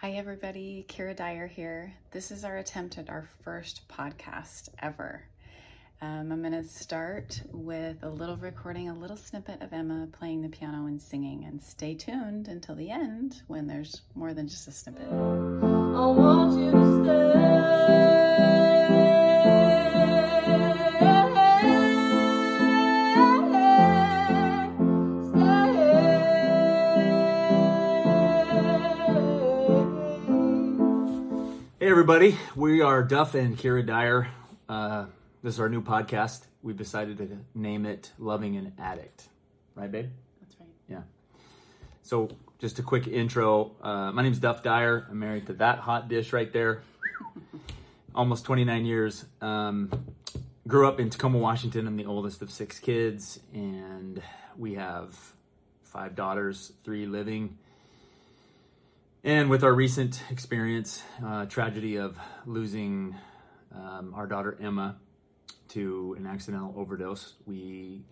Hi, 0.00 0.12
everybody. 0.12 0.86
Keirra 0.88 1.16
Dyer 1.16 1.48
here. 1.48 1.92
This 2.12 2.30
is 2.30 2.44
our 2.44 2.58
attempt 2.58 2.98
at 2.98 3.10
our 3.10 3.28
first 3.42 3.80
podcast 3.88 4.68
ever. 4.78 5.24
Um, 6.00 6.30
I'm 6.30 6.40
going 6.40 6.52
to 6.52 6.62
start 6.62 7.42
with 7.50 8.04
a 8.04 8.08
little 8.08 8.36
recording, 8.36 8.88
a 8.88 8.94
little 8.94 9.16
snippet 9.16 9.60
of 9.60 9.72
Emma 9.72 10.06
playing 10.12 10.42
the 10.42 10.50
piano 10.50 10.86
and 10.86 11.02
singing, 11.02 11.46
and 11.46 11.60
stay 11.60 11.96
tuned 11.96 12.46
until 12.46 12.76
the 12.76 12.92
end 12.92 13.42
when 13.48 13.66
there's 13.66 14.02
more 14.14 14.32
than 14.34 14.46
just 14.46 14.68
a 14.68 14.70
snippet. 14.70 15.08
Everybody, 31.98 32.38
we 32.54 32.80
are 32.80 33.02
Duff 33.02 33.34
and 33.34 33.58
Keirra 33.58 33.84
Dyer. 33.84 34.28
Uh, 34.68 35.06
this 35.42 35.54
is 35.54 35.60
our 35.60 35.68
new 35.68 35.82
podcast. 35.82 36.46
We've 36.62 36.76
decided 36.76 37.18
to 37.18 37.38
name 37.56 37.84
it 37.84 38.12
Loving 38.20 38.56
an 38.56 38.72
Addict. 38.78 39.24
Right, 39.74 39.90
babe? 39.90 40.08
That's 40.40 40.54
right. 40.60 40.68
Yeah. 40.88 41.00
So, 42.04 42.28
just 42.60 42.78
a 42.78 42.84
quick 42.84 43.08
intro. 43.08 43.72
Uh, 43.82 44.12
my 44.12 44.22
name's 44.22 44.38
Duff 44.38 44.62
Dyer. 44.62 45.08
I'm 45.10 45.18
married 45.18 45.48
to 45.48 45.54
that 45.54 45.80
hot 45.80 46.08
dish 46.08 46.32
right 46.32 46.52
there. 46.52 46.82
Almost 48.14 48.44
29 48.44 48.86
years. 48.86 49.24
Um, 49.40 49.90
grew 50.68 50.86
up 50.86 51.00
in 51.00 51.10
Tacoma, 51.10 51.38
Washington. 51.38 51.88
I'm 51.88 51.96
the 51.96 52.06
oldest 52.06 52.42
of 52.42 52.52
six 52.52 52.78
kids, 52.78 53.40
and 53.52 54.22
we 54.56 54.74
have 54.74 55.18
five 55.82 56.14
daughters, 56.14 56.70
three 56.84 57.06
living. 57.06 57.58
And 59.24 59.50
with 59.50 59.64
our 59.64 59.74
recent 59.74 60.22
experience, 60.30 61.02
uh, 61.24 61.46
tragedy 61.46 61.96
of 61.96 62.16
losing 62.46 63.16
um, 63.74 64.14
our 64.14 64.28
daughter 64.28 64.56
Emma 64.62 64.96
to 65.70 66.14
an 66.16 66.24
accidental 66.24 66.72
overdose, 66.76 67.34
we 67.44 68.02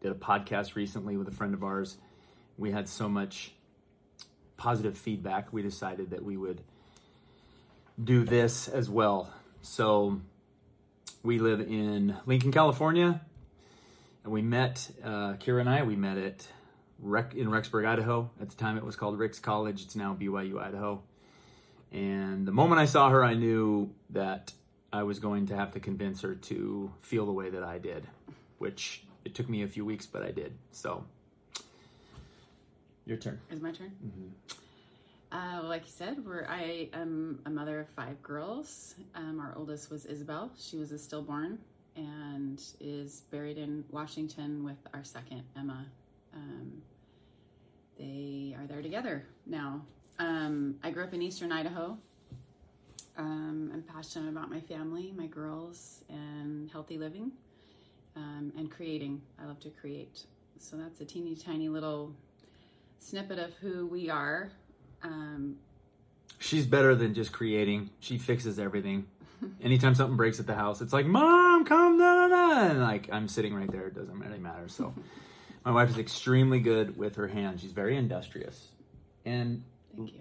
did 0.00 0.12
a 0.12 0.14
podcast 0.14 0.76
recently 0.76 1.16
with 1.16 1.26
a 1.26 1.32
friend 1.32 1.54
of 1.54 1.64
ours. 1.64 1.96
We 2.56 2.70
had 2.70 2.88
so 2.88 3.08
much 3.08 3.52
positive 4.56 4.96
feedback, 4.96 5.52
we 5.52 5.60
decided 5.60 6.10
that 6.10 6.22
we 6.22 6.36
would 6.36 6.62
do 8.02 8.22
this 8.22 8.68
as 8.68 8.88
well. 8.88 9.32
So 9.60 10.20
we 11.24 11.40
live 11.40 11.60
in 11.60 12.16
Lincoln, 12.26 12.52
California, 12.52 13.22
and 14.22 14.32
we 14.32 14.42
met, 14.42 14.88
uh, 15.02 15.34
Keirra 15.34 15.62
and 15.62 15.68
I, 15.68 15.82
we 15.82 15.96
met 15.96 16.16
at 16.16 16.46
Rec- 16.98 17.34
in 17.34 17.48
Rexburg, 17.48 17.86
Idaho. 17.86 18.30
At 18.40 18.50
the 18.50 18.56
time, 18.56 18.76
it 18.76 18.84
was 18.84 18.96
called 18.96 19.18
Ricks 19.18 19.38
College. 19.38 19.82
It's 19.82 19.96
now 19.96 20.16
BYU, 20.18 20.60
Idaho. 20.60 21.02
And 21.92 22.46
the 22.46 22.52
moment 22.52 22.80
I 22.80 22.84
saw 22.84 23.10
her, 23.10 23.24
I 23.24 23.34
knew 23.34 23.90
that 24.10 24.52
I 24.92 25.02
was 25.02 25.18
going 25.18 25.46
to 25.46 25.56
have 25.56 25.72
to 25.72 25.80
convince 25.80 26.22
her 26.22 26.34
to 26.34 26.92
feel 27.00 27.26
the 27.26 27.32
way 27.32 27.50
that 27.50 27.62
I 27.62 27.78
did, 27.78 28.06
which 28.58 29.04
it 29.24 29.34
took 29.34 29.48
me 29.48 29.62
a 29.62 29.68
few 29.68 29.84
weeks, 29.84 30.06
but 30.06 30.22
I 30.22 30.30
did. 30.30 30.54
So, 30.72 31.04
your 33.06 33.16
turn. 33.16 33.40
Is 33.50 33.60
my 33.60 33.72
turn? 33.72 33.92
Uh, 35.30 35.58
well, 35.60 35.68
like 35.68 35.84
you 35.84 35.92
said, 35.92 36.24
we're 36.24 36.46
I 36.48 36.88
am 36.94 37.40
a 37.44 37.50
mother 37.50 37.80
of 37.80 37.88
five 37.90 38.22
girls. 38.22 38.94
Um, 39.14 39.40
our 39.40 39.54
oldest 39.56 39.90
was 39.90 40.06
Isabel. 40.06 40.50
She 40.58 40.76
was 40.76 40.92
a 40.92 40.98
stillborn 40.98 41.58
and 41.96 42.62
is 42.80 43.22
buried 43.30 43.58
in 43.58 43.84
Washington 43.90 44.64
with 44.64 44.78
our 44.94 45.04
second 45.04 45.42
Emma. 45.56 45.86
Um, 46.34 46.82
they 47.98 48.56
are 48.58 48.66
there 48.66 48.82
together 48.82 49.24
now. 49.46 49.82
Um, 50.18 50.76
I 50.82 50.90
grew 50.90 51.04
up 51.04 51.14
in 51.14 51.22
Eastern 51.22 51.52
Idaho. 51.52 51.98
Um, 53.16 53.70
I'm 53.72 53.82
passionate 53.82 54.28
about 54.28 54.50
my 54.50 54.60
family, 54.60 55.12
my 55.16 55.26
girls, 55.26 56.02
and 56.08 56.70
healthy 56.70 56.98
living 56.98 57.32
um, 58.16 58.52
and 58.56 58.70
creating. 58.70 59.22
I 59.42 59.46
love 59.46 59.58
to 59.60 59.70
create. 59.70 60.24
So 60.58 60.76
that's 60.76 61.00
a 61.00 61.04
teeny 61.04 61.34
tiny 61.34 61.68
little 61.68 62.14
snippet 62.98 63.38
of 63.38 63.54
who 63.54 63.86
we 63.86 64.10
are. 64.10 64.50
Um, 65.02 65.56
She's 66.38 66.66
better 66.66 66.94
than 66.94 67.14
just 67.14 67.32
creating. 67.32 67.90
She 67.98 68.18
fixes 68.18 68.58
everything. 68.58 69.06
Anytime 69.62 69.94
something 69.94 70.16
breaks 70.16 70.38
at 70.38 70.46
the 70.46 70.54
house, 70.54 70.80
it's 70.80 70.92
like, 70.92 71.06
"Mom, 71.06 71.64
come 71.64 71.98
da 71.98 72.14
da 72.14 72.28
da," 72.28 72.70
and 72.70 72.80
like 72.80 73.08
I'm 73.12 73.28
sitting 73.28 73.54
right 73.54 73.70
there. 73.70 73.86
It 73.86 73.94
doesn't 73.94 74.18
really 74.18 74.38
matter. 74.38 74.68
So, 74.68 74.94
my 75.68 75.74
wife 75.74 75.90
is 75.90 75.98
extremely 75.98 76.60
good 76.60 76.96
with 76.96 77.16
her 77.16 77.28
hands. 77.28 77.60
She's 77.60 77.72
very 77.72 77.94
industrious, 77.94 78.68
and 79.26 79.64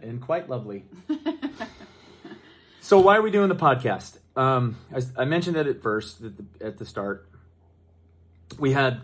and 0.01 0.21
quite 0.21 0.49
lovely. 0.49 0.83
so, 2.81 2.99
why 2.99 3.15
are 3.15 3.21
we 3.21 3.31
doing 3.31 3.47
the 3.47 3.55
podcast? 3.55 4.17
Um, 4.35 4.75
I, 4.93 5.21
I 5.21 5.23
mentioned 5.23 5.55
that 5.55 5.65
at 5.65 5.81
first 5.81 6.21
at 6.21 6.33
the, 6.35 6.65
at 6.65 6.77
the 6.79 6.85
start. 6.85 7.29
We 8.59 8.73
had 8.73 9.03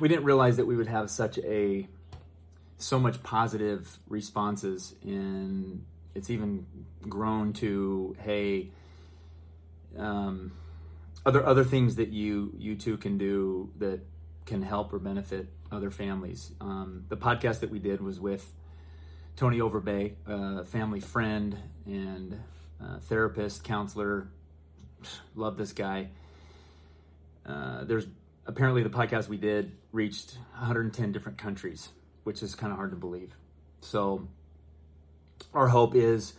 we 0.00 0.08
didn't 0.08 0.24
realize 0.24 0.56
that 0.56 0.64
we 0.64 0.76
would 0.76 0.86
have 0.86 1.10
such 1.10 1.36
a 1.40 1.88
so 2.78 2.98
much 2.98 3.22
positive 3.22 3.98
responses 4.08 4.94
and 5.02 5.84
it's 6.14 6.30
even 6.30 6.66
grown 7.02 7.52
to 7.52 8.16
hey 8.18 8.70
um, 9.98 10.52
other 11.26 11.44
other 11.46 11.64
things 11.64 11.96
that 11.96 12.08
you 12.08 12.54
you 12.56 12.76
two 12.76 12.96
can 12.96 13.18
do 13.18 13.70
that 13.78 14.00
can 14.46 14.62
help 14.62 14.92
or 14.92 14.98
benefit 14.98 15.48
other 15.72 15.90
families. 15.90 16.52
Um, 16.60 17.04
the 17.08 17.16
podcast 17.16 17.60
that 17.60 17.70
we 17.70 17.78
did 17.78 18.00
was 18.00 18.20
with 18.20 18.52
tony 19.36 19.58
overbay 19.58 20.12
a 20.26 20.64
family 20.64 21.00
friend 21.00 21.56
and 21.86 22.40
uh, 22.82 22.98
therapist 23.00 23.64
counselor. 23.64 24.28
Love 25.34 25.56
this 25.56 25.72
guy. 25.72 26.08
Uh, 27.44 27.84
there's 27.84 28.06
apparently 28.46 28.82
the 28.82 28.90
podcast 28.90 29.28
we 29.28 29.36
did 29.36 29.72
reached 29.92 30.38
110 30.54 31.12
different 31.12 31.38
countries 31.38 31.88
which 32.24 32.42
is 32.42 32.54
kind 32.54 32.72
of 32.72 32.78
hard 32.78 32.90
to 32.90 32.96
believe. 32.96 33.36
So, 33.80 34.26
our 35.52 35.68
hope 35.68 35.94
is 35.94 36.32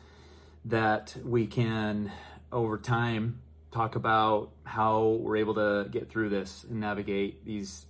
that 0.66 1.16
we 1.24 1.46
can, 1.46 2.12
over 2.52 2.78
time, 2.78 3.42
talk 3.72 3.96
about 3.96 4.50
how 4.64 5.20
we're 5.22 5.38
able 5.38 5.54
to 5.56 5.88
get 5.90 6.10
through 6.10 6.30
this 6.30 6.66
and 6.70 6.80
navigate 6.80 7.46
these 7.46 7.86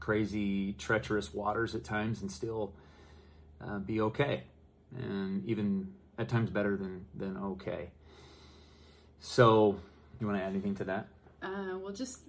crazy, 0.00 0.72
treacherous 0.72 1.32
waters 1.32 1.74
at 1.74 1.84
times 1.84 2.22
and 2.22 2.32
still 2.32 2.72
uh, 3.64 3.78
be 3.78 4.00
okay. 4.00 4.44
And 4.96 5.44
even 5.46 5.92
at 6.18 6.28
times 6.28 6.50
better 6.50 6.76
than, 6.76 7.06
than 7.14 7.36
okay. 7.36 7.90
So, 9.20 9.78
you 10.18 10.26
want 10.26 10.38
to 10.38 10.44
add 10.44 10.50
anything 10.50 10.74
to 10.76 10.84
that? 10.84 11.08
Uh, 11.42 11.78
well, 11.78 11.92
just 11.92 12.20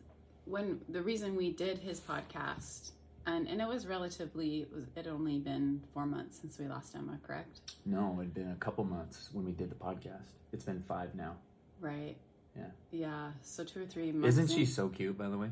when 0.45 0.81
the 0.89 1.01
reason 1.01 1.35
we 1.35 1.51
did 1.51 1.79
his 1.79 1.99
podcast, 1.99 2.91
and 3.25 3.47
and 3.47 3.61
it 3.61 3.67
was 3.67 3.87
relatively, 3.87 4.61
it, 4.61 4.73
was, 4.73 4.83
it 4.83 5.05
had 5.05 5.07
only 5.07 5.39
been 5.39 5.81
four 5.93 6.05
months 6.05 6.39
since 6.39 6.59
we 6.59 6.67
lost 6.67 6.95
Emma, 6.95 7.17
correct? 7.25 7.61
No, 7.85 8.17
it'd 8.19 8.33
been 8.33 8.51
a 8.51 8.55
couple 8.55 8.83
months 8.83 9.29
when 9.31 9.45
we 9.45 9.51
did 9.51 9.69
the 9.69 9.75
podcast. 9.75 10.31
It's 10.53 10.65
been 10.65 10.81
five 10.81 11.15
now. 11.15 11.35
Right. 11.79 12.15
Yeah. 12.55 12.63
Yeah. 12.91 13.31
So 13.41 13.63
two 13.63 13.83
or 13.83 13.85
three 13.85 14.11
months. 14.11 14.37
Isn't 14.37 14.55
she 14.55 14.65
so 14.65 14.89
cute, 14.89 15.17
by 15.17 15.29
the 15.29 15.37
way? 15.37 15.49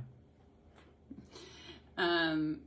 Um, 1.99 2.61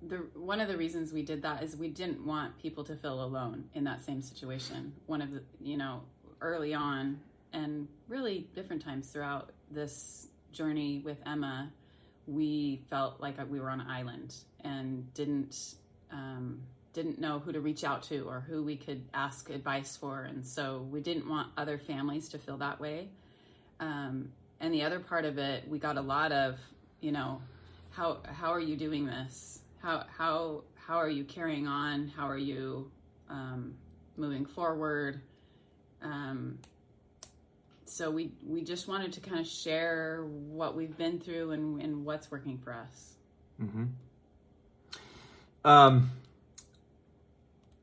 the 0.00 0.16
one 0.34 0.60
of 0.60 0.68
the 0.68 0.76
reasons 0.76 1.12
we 1.12 1.22
did 1.22 1.42
that 1.42 1.62
is 1.62 1.76
we 1.76 1.88
didn't 1.88 2.24
want 2.24 2.58
people 2.58 2.84
to 2.84 2.96
feel 2.96 3.22
alone 3.22 3.64
in 3.74 3.84
that 3.84 4.02
same 4.04 4.22
situation. 4.22 4.94
One 5.06 5.20
of 5.20 5.30
the, 5.30 5.42
you 5.60 5.76
know, 5.76 6.00
early 6.40 6.72
on, 6.72 7.20
and 7.52 7.86
really 8.08 8.48
different 8.54 8.82
times 8.82 9.08
throughout 9.10 9.50
this 9.70 10.28
journey 10.52 11.02
with 11.04 11.18
Emma, 11.26 11.70
we 12.26 12.80
felt 12.88 13.20
like 13.20 13.36
we 13.50 13.60
were 13.60 13.70
on 13.70 13.80
an 13.80 13.88
island 13.88 14.34
and 14.64 15.12
didn't 15.14 15.74
um, 16.10 16.62
didn't 16.94 17.20
know 17.20 17.40
who 17.40 17.52
to 17.52 17.60
reach 17.60 17.84
out 17.84 18.02
to 18.04 18.20
or 18.26 18.40
who 18.48 18.62
we 18.62 18.76
could 18.76 19.02
ask 19.12 19.50
advice 19.50 19.96
for, 19.96 20.22
and 20.22 20.46
so 20.46 20.86
we 20.90 21.00
didn't 21.00 21.28
want 21.28 21.48
other 21.58 21.76
families 21.76 22.28
to 22.30 22.38
feel 22.38 22.56
that 22.56 22.80
way. 22.80 23.08
Um, 23.80 24.32
and 24.60 24.72
the 24.72 24.82
other 24.82 24.98
part 24.98 25.24
of 25.24 25.38
it, 25.38 25.68
we 25.68 25.78
got 25.78 25.96
a 25.98 26.00
lot 26.00 26.32
of, 26.32 26.58
you 27.00 27.12
know, 27.12 27.42
how 27.98 28.18
how 28.32 28.52
are 28.52 28.60
you 28.60 28.76
doing 28.76 29.06
this? 29.06 29.60
How 29.82 30.04
how 30.16 30.62
how 30.76 30.96
are 30.98 31.10
you 31.10 31.24
carrying 31.24 31.66
on? 31.66 32.06
How 32.16 32.28
are 32.28 32.38
you 32.38 32.90
um, 33.28 33.74
moving 34.16 34.46
forward? 34.46 35.20
Um, 36.00 36.60
so 37.86 38.10
we 38.10 38.30
we 38.46 38.62
just 38.62 38.86
wanted 38.86 39.12
to 39.14 39.20
kind 39.20 39.40
of 39.40 39.46
share 39.46 40.22
what 40.22 40.76
we've 40.76 40.96
been 40.96 41.18
through 41.18 41.50
and, 41.50 41.82
and 41.82 42.04
what's 42.04 42.30
working 42.30 42.58
for 42.58 42.72
us. 42.72 43.14
Mm-hmm. 43.60 43.86
Um, 45.64 46.12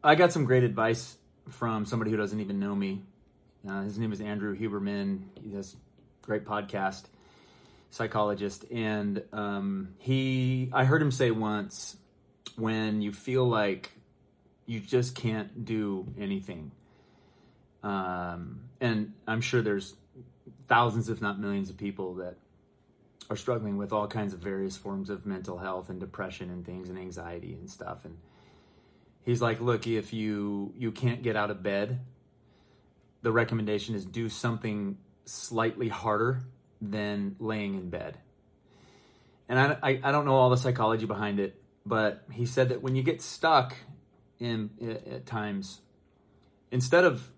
I 0.01 0.15
got 0.15 0.31
some 0.31 0.45
great 0.45 0.63
advice 0.63 1.17
from 1.49 1.85
somebody 1.85 2.11
who 2.11 2.17
doesn't 2.17 2.39
even 2.39 2.57
know 2.57 2.73
me. 2.73 3.03
Uh, 3.67 3.81
his 3.81 3.99
name 3.99 4.13
is 4.13 4.21
Andrew 4.21 4.57
Huberman. 4.57 5.23
He 5.43 5.53
has 5.55 5.75
great 6.21 6.45
podcast, 6.45 7.03
psychologist, 7.95 8.65
and 8.71 9.23
um, 9.31 9.95
he. 9.99 10.69
I 10.73 10.83
heard 10.83 11.01
him 11.01 11.11
say 11.11 11.31
once, 11.31 11.97
when 12.57 13.01
you 13.01 13.11
feel 13.13 13.45
like 13.47 13.91
you 14.65 14.79
just 14.79 15.15
can't 15.15 15.63
do 15.63 16.05
anything, 16.17 16.71
Um, 17.85 18.61
and 18.81 19.13
I'm 19.27 19.41
sure 19.41 19.61
there's 19.61 19.93
thousands, 20.67 21.07
if 21.07 21.21
not 21.21 21.39
millions, 21.39 21.69
of 21.69 21.77
people 21.77 22.15
that 22.15 22.35
are 23.29 23.35
struggling 23.35 23.77
with 23.77 23.93
all 23.93 24.07
kinds 24.07 24.33
of 24.33 24.39
various 24.39 24.75
forms 24.75 25.09
of 25.09 25.25
mental 25.25 25.59
health 25.59 25.89
and 25.89 25.99
depression 25.99 26.49
and 26.49 26.65
things 26.65 26.89
and 26.89 26.97
anxiety 26.97 27.53
and 27.53 27.69
stuff. 27.69 28.03
And 28.03 28.17
he's 29.23 29.41
like, 29.41 29.61
look, 29.61 29.85
if 29.85 30.13
you 30.13 30.73
you 30.75 30.91
can't 30.91 31.21
get 31.21 31.35
out 31.35 31.51
of 31.51 31.61
bed, 31.61 31.99
the 33.21 33.31
recommendation 33.31 33.93
is 33.93 34.03
do 34.03 34.29
something 34.29 34.97
slightly 35.25 35.89
harder 35.89 36.43
than 36.91 37.35
laying 37.39 37.75
in 37.75 37.89
bed. 37.89 38.17
And 39.47 39.59
I, 39.59 39.77
I, 39.81 39.99
I 40.03 40.11
don't 40.11 40.25
know 40.25 40.35
all 40.35 40.49
the 40.49 40.57
psychology 40.57 41.05
behind 41.05 41.39
it, 41.39 41.61
but 41.85 42.23
he 42.31 42.45
said 42.45 42.69
that 42.69 42.81
when 42.81 42.95
you 42.95 43.03
get 43.03 43.21
stuck 43.21 43.75
in 44.39 44.71
at 45.07 45.25
times, 45.25 45.81
instead 46.71 47.05
of 47.05 47.31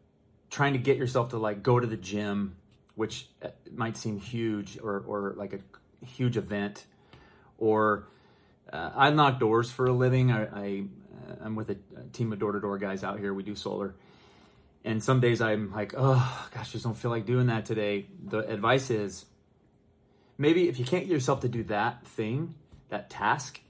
trying 0.49 0.73
to 0.73 0.79
get 0.79 0.97
yourself 0.97 1.29
to 1.29 1.38
like 1.38 1.61
go 1.61 1.79
to 1.79 1.88
the 1.88 1.97
gym, 1.97 2.55
which 2.95 3.27
uh, 3.44 3.49
might 3.71 3.97
seem 3.97 4.19
huge 4.19 4.79
or, 4.81 5.03
or 5.05 5.33
like 5.35 5.53
a 5.53 6.05
huge 6.05 6.38
event, 6.38 6.85
or 7.57 8.07
uh, 8.71 8.91
I 8.95 9.09
knock 9.09 9.39
doors 9.39 9.69
for 9.69 9.85
a 9.85 9.94
living. 9.94 10.31
I, 10.31 10.44
I 10.45 10.83
uh, 11.45 11.51
with 11.51 11.69
a, 11.69 11.77
a 11.97 12.03
team 12.13 12.31
of 12.31 12.39
door 12.39 12.53
to 12.53 12.59
door 12.59 12.77
guys 12.77 13.03
out 13.03 13.19
here. 13.19 13.33
We 13.33 13.44
do 13.44 13.55
solar, 13.55 13.95
and 14.85 15.03
some 15.03 15.19
days 15.19 15.41
I'm 15.41 15.71
like, 15.73 15.94
oh 15.97 16.49
gosh, 16.53 16.71
just 16.71 16.85
don't 16.85 16.95
feel 16.95 17.11
like 17.11 17.25
doing 17.25 17.47
that 17.47 17.65
today. 17.65 18.07
The 18.23 18.39
advice 18.39 18.89
is 18.89 19.25
maybe 20.37 20.69
if 20.69 20.79
you 20.79 20.85
can't 20.85 21.05
get 21.05 21.13
yourself 21.13 21.41
to 21.41 21.49
do 21.49 21.63
that 21.65 22.05
thing, 22.07 22.55
that 22.89 23.09
task, 23.09 23.61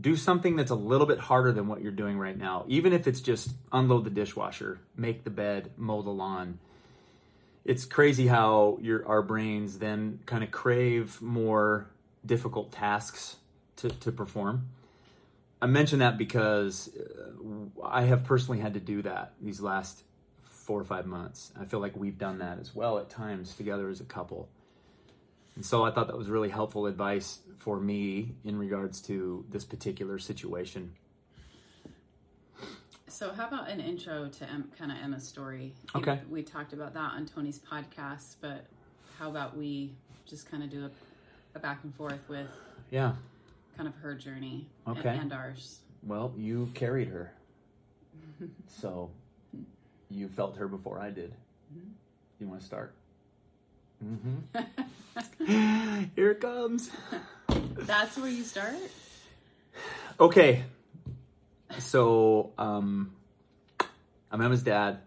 do 0.00 0.16
something 0.16 0.56
that's 0.56 0.70
a 0.70 0.76
little 0.76 1.06
bit 1.06 1.18
harder 1.18 1.52
than 1.52 1.68
what 1.68 1.80
you're 1.80 1.92
doing 1.92 2.18
right 2.18 2.36
now. 2.36 2.64
Even 2.68 2.92
if 2.92 3.06
it's 3.06 3.20
just 3.20 3.50
unload 3.72 4.04
the 4.04 4.10
dishwasher, 4.10 4.80
make 4.96 5.24
the 5.24 5.30
bed, 5.30 5.70
mow 5.76 6.02
the 6.02 6.10
lawn. 6.10 6.58
It's 7.64 7.84
crazy 7.84 8.26
how 8.26 8.78
your 8.82 9.06
our 9.06 9.22
brains 9.22 9.78
then 9.78 10.20
kind 10.26 10.44
of 10.44 10.50
crave 10.50 11.22
more 11.22 11.88
difficult 12.26 12.72
tasks 12.72 13.36
to, 13.76 13.88
to 13.88 14.12
perform. 14.12 14.68
I 15.62 15.66
mention 15.66 16.00
that 16.00 16.18
because 16.18 16.90
uh, 16.94 17.86
I 17.86 18.02
have 18.02 18.24
personally 18.24 18.60
had 18.60 18.74
to 18.74 18.80
do 18.80 19.00
that 19.02 19.32
these 19.40 19.60
last 19.60 20.02
four 20.42 20.80
or 20.80 20.84
five 20.84 21.06
months. 21.06 21.52
I 21.58 21.64
feel 21.64 21.80
like 21.80 21.96
we've 21.96 22.18
done 22.18 22.38
that 22.38 22.58
as 22.58 22.74
well 22.74 22.98
at 22.98 23.08
times 23.08 23.54
together 23.54 23.88
as 23.88 24.00
a 24.00 24.04
couple. 24.04 24.48
And 25.56 25.64
so 25.64 25.84
I 25.84 25.90
thought 25.92 26.08
that 26.08 26.18
was 26.18 26.28
really 26.28 26.48
helpful 26.48 26.86
advice 26.86 27.38
for 27.58 27.78
me 27.78 28.34
in 28.44 28.58
regards 28.58 29.00
to 29.02 29.44
this 29.50 29.64
particular 29.64 30.18
situation. 30.18 30.94
So, 33.06 33.32
how 33.32 33.46
about 33.46 33.68
an 33.68 33.80
intro 33.80 34.28
to 34.28 34.50
em- 34.50 34.72
kind 34.76 34.90
of 34.90 34.98
Emma's 35.00 35.26
story? 35.26 35.72
Okay. 35.94 36.20
We, 36.28 36.40
we 36.40 36.42
talked 36.42 36.72
about 36.72 36.94
that 36.94 37.12
on 37.12 37.26
Tony's 37.26 37.60
podcast, 37.60 38.36
but 38.40 38.64
how 39.18 39.30
about 39.30 39.56
we 39.56 39.92
just 40.26 40.50
kind 40.50 40.64
of 40.64 40.70
do 40.70 40.86
a, 40.86 40.90
a 41.54 41.60
back 41.60 41.80
and 41.84 41.94
forth 41.94 42.28
with 42.28 42.48
Yeah. 42.90 43.12
kind 43.76 43.88
of 43.88 43.94
her 43.96 44.14
journey 44.14 44.66
Okay. 44.88 45.08
and, 45.10 45.20
and 45.20 45.32
ours? 45.32 45.78
Well, 46.02 46.34
you 46.36 46.70
carried 46.74 47.08
her. 47.08 47.32
so 48.68 49.10
you 50.10 50.26
felt 50.28 50.56
her 50.56 50.66
before 50.66 50.98
I 50.98 51.10
did. 51.10 51.30
Mm-hmm. 51.72 51.90
You 52.40 52.48
want 52.48 52.60
to 52.60 52.66
start? 52.66 52.94
Mm-hmm. 54.04 56.04
Here 56.16 56.32
it 56.32 56.40
comes. 56.40 56.90
That's 57.48 58.18
where 58.18 58.30
you 58.30 58.44
start? 58.44 58.74
Okay. 60.20 60.64
So, 61.78 62.52
um, 62.58 63.14
I'm 64.30 64.40
Emma's 64.40 64.62
dad. 64.62 64.98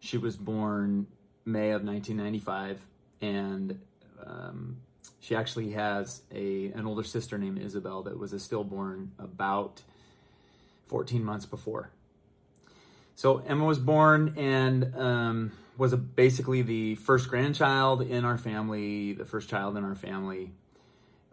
She 0.00 0.18
was 0.18 0.36
born 0.36 1.06
May 1.44 1.70
of 1.70 1.82
1995, 1.82 2.80
and 3.20 3.80
um, 4.24 4.76
she 5.20 5.34
actually 5.34 5.72
has 5.72 6.22
a 6.32 6.66
an 6.72 6.86
older 6.86 7.02
sister 7.02 7.38
named 7.38 7.58
Isabel 7.58 8.02
that 8.02 8.18
was 8.18 8.32
a 8.32 8.38
stillborn 8.38 9.12
about 9.18 9.82
14 10.86 11.24
months 11.24 11.46
before. 11.46 11.90
So 13.14 13.42
Emma 13.46 13.64
was 13.64 13.78
born 13.78 14.34
and 14.36 14.94
um, 14.96 15.52
was 15.80 15.94
a, 15.94 15.96
basically 15.96 16.60
the 16.60 16.94
first 16.96 17.30
grandchild 17.30 18.02
in 18.02 18.26
our 18.26 18.36
family. 18.36 19.14
The 19.14 19.24
first 19.24 19.48
child 19.48 19.78
in 19.78 19.84
our 19.84 19.94
family 19.94 20.52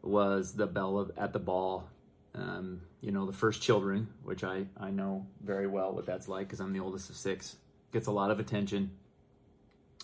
was 0.01 0.53
the 0.53 0.65
belle 0.65 0.97
of, 0.97 1.11
at 1.17 1.33
the 1.33 1.39
ball. 1.39 1.89
Um, 2.33 2.83
you 3.01 3.11
know, 3.11 3.25
the 3.25 3.33
first 3.33 3.61
children, 3.61 4.07
which 4.23 4.45
I, 4.45 4.67
I 4.79 4.89
know 4.89 5.25
very 5.43 5.67
well 5.67 5.91
what 5.91 6.05
that's 6.05 6.29
like 6.29 6.47
because 6.47 6.61
I'm 6.61 6.71
the 6.71 6.79
oldest 6.79 7.09
of 7.09 7.17
six. 7.17 7.57
Gets 7.91 8.07
a 8.07 8.11
lot 8.11 8.31
of 8.31 8.39
attention 8.39 8.91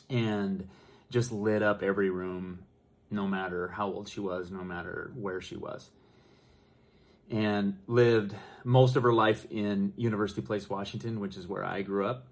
and 0.09 0.67
just 1.09 1.31
lit 1.31 1.63
up 1.63 1.81
every 1.81 2.09
room, 2.09 2.65
no 3.09 3.25
matter 3.27 3.69
how 3.69 3.87
old 3.87 4.09
she 4.09 4.19
was, 4.19 4.51
no 4.51 4.65
matter 4.65 5.13
where 5.15 5.39
she 5.39 5.55
was 5.55 5.89
and 7.31 7.77
lived 7.87 8.35
most 8.65 8.97
of 8.97 9.03
her 9.03 9.13
life 9.13 9.47
in 9.49 9.93
University 9.95 10.41
Place, 10.41 10.69
Washington, 10.69 11.21
which 11.21 11.37
is 11.37 11.47
where 11.47 11.63
I 11.63 11.81
grew 11.81 12.05
up. 12.05 12.27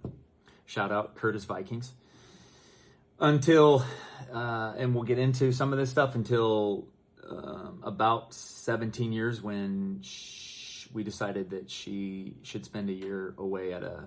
Shout 0.66 0.92
out 0.92 1.16
Curtis 1.16 1.46
Vikings. 1.46 1.94
Until, 3.20 3.86
uh, 4.34 4.74
and 4.78 4.96
we'll 4.96 5.04
get 5.04 5.20
into 5.20 5.52
some 5.52 5.74
of 5.74 5.80
this 5.80 5.92
stuff 5.92 6.16
until 6.16 6.88
um, 7.30 7.82
about 7.84 8.34
17 8.34 9.14
years 9.14 9.42
when 9.42 10.00
sh- 10.02 10.88
we 10.94 11.04
decided 11.04 11.52
that 11.52 11.70
she 11.70 12.36
should 12.42 12.66
spend 12.66 12.90
a 12.90 12.94
year 12.94 13.34
away 13.38 13.74
at 13.74 13.84
a 13.84 14.06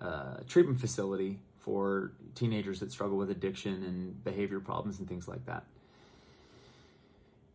uh, 0.00 0.36
treatment 0.48 0.80
facility 0.80 1.38
for 1.58 2.12
teenagers 2.34 2.80
that 2.80 2.90
struggle 2.90 3.16
with 3.16 3.30
addiction 3.30 3.82
and 3.84 4.24
behavior 4.24 4.60
problems 4.60 4.98
and 4.98 5.08
things 5.08 5.28
like 5.28 5.46
that. 5.46 5.64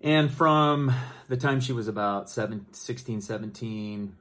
And 0.02 0.32
from 0.32 0.94
the 1.28 1.38
time 1.38 1.60
she 1.60 1.74
was 1.74 1.88
about 1.88 2.30
seven, 2.30 2.68
16, 2.72 3.22
17, 3.22 4.16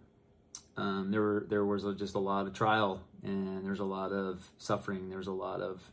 um, 0.76 1.10
there 1.10 1.22
were 1.22 1.46
there 1.48 1.64
was 1.64 1.84
just 1.96 2.14
a 2.14 2.18
lot 2.18 2.46
of 2.46 2.52
trial 2.52 3.02
and 3.22 3.64
there's 3.64 3.80
a 3.80 3.84
lot 3.84 4.12
of 4.12 4.50
suffering. 4.58 5.08
There's 5.08 5.26
a 5.26 5.32
lot 5.32 5.60
of 5.60 5.90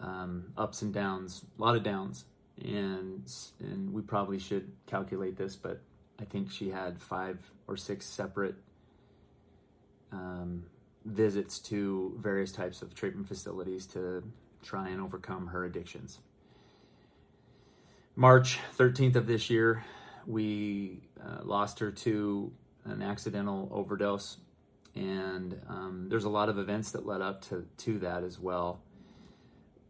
um, 0.00 0.52
ups 0.56 0.82
and 0.82 0.92
downs, 0.92 1.44
a 1.58 1.62
lot 1.62 1.76
of 1.76 1.82
downs, 1.82 2.24
and 2.62 3.30
and 3.60 3.92
we 3.92 4.02
probably 4.02 4.38
should 4.38 4.72
calculate 4.86 5.36
this, 5.36 5.56
but 5.56 5.80
I 6.20 6.24
think 6.24 6.50
she 6.50 6.70
had 6.70 7.00
five 7.00 7.50
or 7.66 7.76
six 7.76 8.06
separate 8.06 8.56
um, 10.12 10.64
visits 11.04 11.58
to 11.58 12.16
various 12.20 12.52
types 12.52 12.82
of 12.82 12.94
treatment 12.94 13.28
facilities 13.28 13.86
to 13.86 14.22
try 14.62 14.88
and 14.88 15.00
overcome 15.00 15.48
her 15.48 15.64
addictions. 15.64 16.18
March 18.16 18.60
13th 18.78 19.16
of 19.16 19.26
this 19.26 19.50
year, 19.50 19.84
we 20.26 21.00
uh, 21.20 21.42
lost 21.42 21.80
her 21.80 21.90
to 21.90 22.52
an 22.84 23.02
accidental 23.02 23.68
overdose. 23.72 24.38
And 24.94 25.60
um, 25.68 26.06
there's 26.08 26.24
a 26.24 26.28
lot 26.28 26.48
of 26.48 26.58
events 26.58 26.92
that 26.92 27.06
led 27.06 27.20
up 27.20 27.42
to, 27.48 27.66
to 27.78 27.98
that 28.00 28.22
as 28.22 28.38
well. 28.38 28.80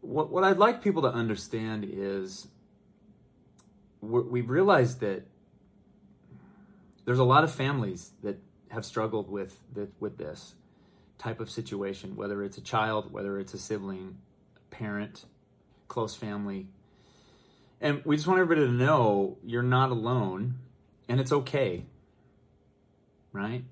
What, 0.01 0.31
what 0.31 0.43
I'd 0.43 0.57
like 0.57 0.83
people 0.83 1.01
to 1.03 1.09
understand 1.09 1.85
is 1.87 2.47
we've 4.01 4.49
realized 4.49 4.99
that 4.99 5.23
there's 7.05 7.19
a 7.19 7.23
lot 7.23 7.43
of 7.43 7.51
families 7.51 8.11
that 8.23 8.39
have 8.71 8.85
struggled 8.85 9.29
with, 9.29 9.59
with 9.99 10.17
this 10.17 10.55
type 11.17 11.39
of 11.39 11.49
situation, 11.49 12.15
whether 12.15 12.43
it's 12.43 12.57
a 12.57 12.61
child, 12.61 13.11
whether 13.11 13.39
it's 13.39 13.53
a 13.53 13.57
sibling, 13.57 14.17
parent, 14.69 15.25
close 15.87 16.15
family, 16.15 16.67
and 17.81 18.03
we 18.05 18.15
just 18.15 18.27
want 18.27 18.39
everybody 18.39 18.65
to 18.67 18.73
know 18.73 19.37
you're 19.43 19.61
not 19.61 19.91
alone 19.91 20.55
and 21.07 21.19
it's 21.19 21.31
okay. 21.31 21.85
Right? 23.35 23.65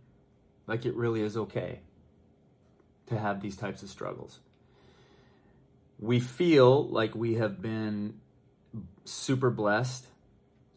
Like 0.67 0.86
it 0.86 0.93
really 0.96 1.22
is 1.22 1.38
okay 1.38 1.79
to 3.08 3.17
have 3.17 3.41
these 3.41 3.55
types 3.55 3.82
of 3.82 3.89
struggles. 3.89 4.39
We 6.00 6.20
feel 6.20 6.86
like 6.88 7.15
we 7.15 7.36
have 7.36 7.62
been 7.62 8.20
super 9.05 9.50
blessed, 9.50 10.08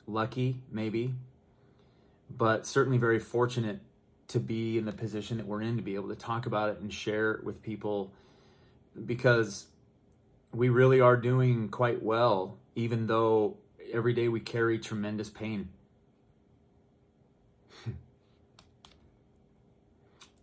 lucky, 0.06 0.60
maybe, 0.70 1.14
but 2.30 2.66
certainly 2.66 2.98
very 2.98 3.18
fortunate 3.18 3.80
to 4.28 4.38
be 4.38 4.78
in 4.78 4.84
the 4.84 4.92
position 4.92 5.38
that 5.38 5.46
we're 5.46 5.62
in 5.62 5.76
to 5.76 5.82
be 5.82 5.96
able 5.96 6.08
to 6.08 6.16
talk 6.16 6.46
about 6.46 6.68
it 6.70 6.78
and 6.80 6.92
share 6.92 7.32
it 7.32 7.44
with 7.44 7.62
people 7.62 8.12
because 9.04 9.66
we 10.52 10.68
really 10.68 11.00
are 11.00 11.16
doing 11.16 11.68
quite 11.68 12.02
well 12.02 12.56
even 12.76 13.06
though 13.06 13.56
every 13.92 14.12
day 14.12 14.28
we 14.28 14.38
carry 14.38 14.78
tremendous 14.78 15.30
pain. 15.30 15.70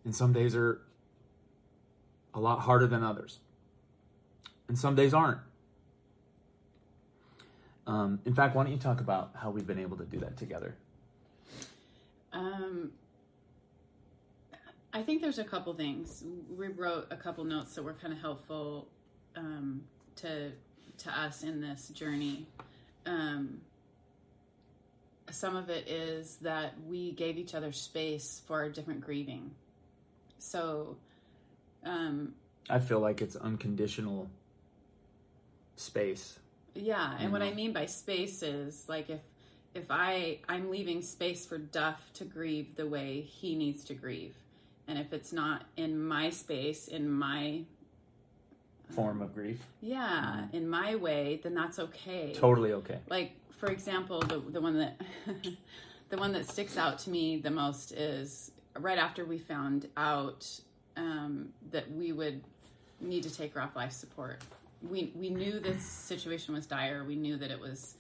and 0.05 0.15
some 0.15 0.33
days 0.33 0.55
are 0.55 0.81
a 2.33 2.39
lot 2.39 2.60
harder 2.60 2.88
than 2.88 3.03
others, 3.03 3.39
and 4.67 4.77
some 4.77 4.95
days 4.95 5.13
aren't. 5.13 5.39
Um, 7.86 8.19
in 8.25 8.33
fact, 8.33 8.55
why 8.55 8.63
don't 8.63 8.72
you 8.72 8.79
talk 8.79 9.01
about 9.01 9.31
how 9.36 9.50
we've 9.50 9.67
been 9.67 9.79
able 9.79 9.98
to 9.98 10.05
do 10.05 10.19
that 10.19 10.38
together? 10.38 10.75
Um, 12.31 12.91
I 14.93 15.01
think 15.03 15.22
there's 15.22 15.39
a 15.39 15.43
couple 15.43 15.74
things. 15.74 16.24
We 16.57 16.67
wrote 16.67 17.07
a 17.12 17.15
couple 17.15 17.43
notes 17.43 17.75
that 17.75 17.83
were 17.83 17.93
kind 17.93 18.13
of 18.13 18.19
helpful 18.19 18.88
um, 19.36 19.83
to 20.17 20.51
to 21.00 21.10
us 21.10 21.43
in 21.43 21.62
this 21.62 21.89
journey. 21.89 22.45
Um, 23.05 23.62
some 25.31 25.55
of 25.55 25.69
it 25.69 25.88
is 25.88 26.38
that 26.38 26.74
we 26.88 27.12
gave 27.12 27.38
each 27.38 27.55
other 27.55 27.72
space 27.72 28.41
for 28.45 28.69
different 28.69 29.01
grieving. 29.01 29.51
So, 30.53 30.97
um, 31.85 32.33
I 32.69 32.79
feel 32.79 33.00
like 33.00 33.21
it's 33.21 33.35
unconditional 33.38 34.29
space. 35.77 36.38
yeah, 36.75 37.15
and 37.19 37.31
what 37.31 37.41
Mhm. 37.41 37.51
I 37.51 37.53
mean 37.53 37.71
by 37.73 37.85
space 37.85 38.41
is 38.43 38.89
like 38.89 39.09
if 39.09 39.21
if 39.75 39.85
I 39.89 40.39
I'm 40.50 40.69
leaving 40.69 41.01
space 41.01 41.45
for 41.45 41.57
Duff 41.57 42.12
to 42.13 42.25
grieve 42.25 42.75
the 42.75 42.88
way 42.88 43.21
he 43.21 43.55
needs 43.55 43.83
to 43.85 43.93
grieve, 43.93 44.35
and 44.88 44.97
if 45.00 45.13
it's 45.13 45.31
not 45.31 45.65
in 45.77 46.03
my 46.03 46.29
space, 46.31 46.88
in 46.88 47.09
my 47.12 47.63
Form 48.89 49.21
of 49.21 49.33
grief. 49.33 49.65
yeah, 49.81 50.47
in 50.51 50.67
my 50.69 50.95
way, 50.95 51.39
then 51.43 51.53
that's 51.55 51.79
okay. 51.79 52.33
Totally 52.33 52.73
okay. 52.73 53.00
like 53.09 53.31
for 53.51 53.67
example 53.71 54.19
the 54.21 54.39
the 54.39 54.59
one 54.62 54.77
that 54.79 55.00
the 56.09 56.17
one 56.17 56.33
that 56.33 56.50
sticks 56.50 56.75
out 56.77 57.00
to 57.00 57.09
me 57.12 57.38
the 57.38 57.51
most 57.51 57.91
is 57.93 58.51
right 58.80 58.98
after 58.98 59.25
we 59.25 59.38
found 59.38 59.88
out 59.98 60.48
um, 60.98 61.50
that 61.72 61.92
we 61.92 62.12
would 62.12 62.42
need 63.00 63.24
to 63.24 63.34
take 63.34 63.53
her 63.53 63.62
off 63.62 63.75
life 63.75 63.92
support 63.92 64.42
we 64.88 65.12
we 65.15 65.30
knew 65.30 65.60
this 65.60 65.84
situation 65.84 66.53
was 66.53 66.65
dire 66.65 67.03
we 67.03 67.15
knew 67.15 67.38
that 67.38 67.51
it 67.51 67.60
was 67.60 67.96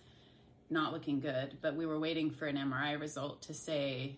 not 0.69 0.93
looking 0.93 1.19
good 1.19 1.57
but 1.61 1.75
we 1.75 1.85
were 1.85 1.99
waiting 1.99 2.29
for 2.29 2.45
an 2.47 2.55
mri 2.55 2.99
result 2.99 3.41
to 3.41 3.53
say 3.53 4.15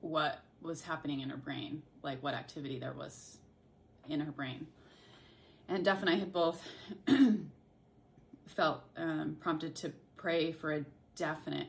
what 0.00 0.40
was 0.62 0.82
happening 0.82 1.20
in 1.20 1.30
her 1.30 1.36
brain 1.36 1.82
like 2.02 2.22
what 2.22 2.34
activity 2.34 2.78
there 2.78 2.92
was 2.92 3.38
in 4.08 4.20
her 4.20 4.32
brain 4.32 4.66
and 5.68 5.84
duff 5.84 6.00
and 6.00 6.08
i 6.10 6.14
had 6.14 6.32
both 6.32 6.62
felt 8.46 8.82
um, 8.96 9.36
prompted 9.40 9.74
to 9.74 9.92
pray 10.16 10.52
for 10.52 10.72
a 10.72 10.84
definite 11.16 11.68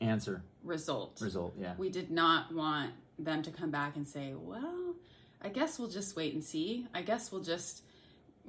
Answer. 0.00 0.42
result. 0.62 1.20
Result. 1.20 1.54
Yeah. 1.58 1.74
We 1.78 1.88
did 1.88 2.10
not 2.10 2.52
want 2.54 2.92
them 3.18 3.42
to 3.42 3.50
come 3.50 3.70
back 3.70 3.96
and 3.96 4.06
say, 4.06 4.34
well, 4.36 4.94
I 5.42 5.48
guess 5.48 5.78
we'll 5.78 5.88
just 5.88 6.16
wait 6.16 6.34
and 6.34 6.42
see. 6.42 6.86
I 6.94 7.02
guess 7.02 7.30
we'll 7.32 7.42
just, 7.42 7.82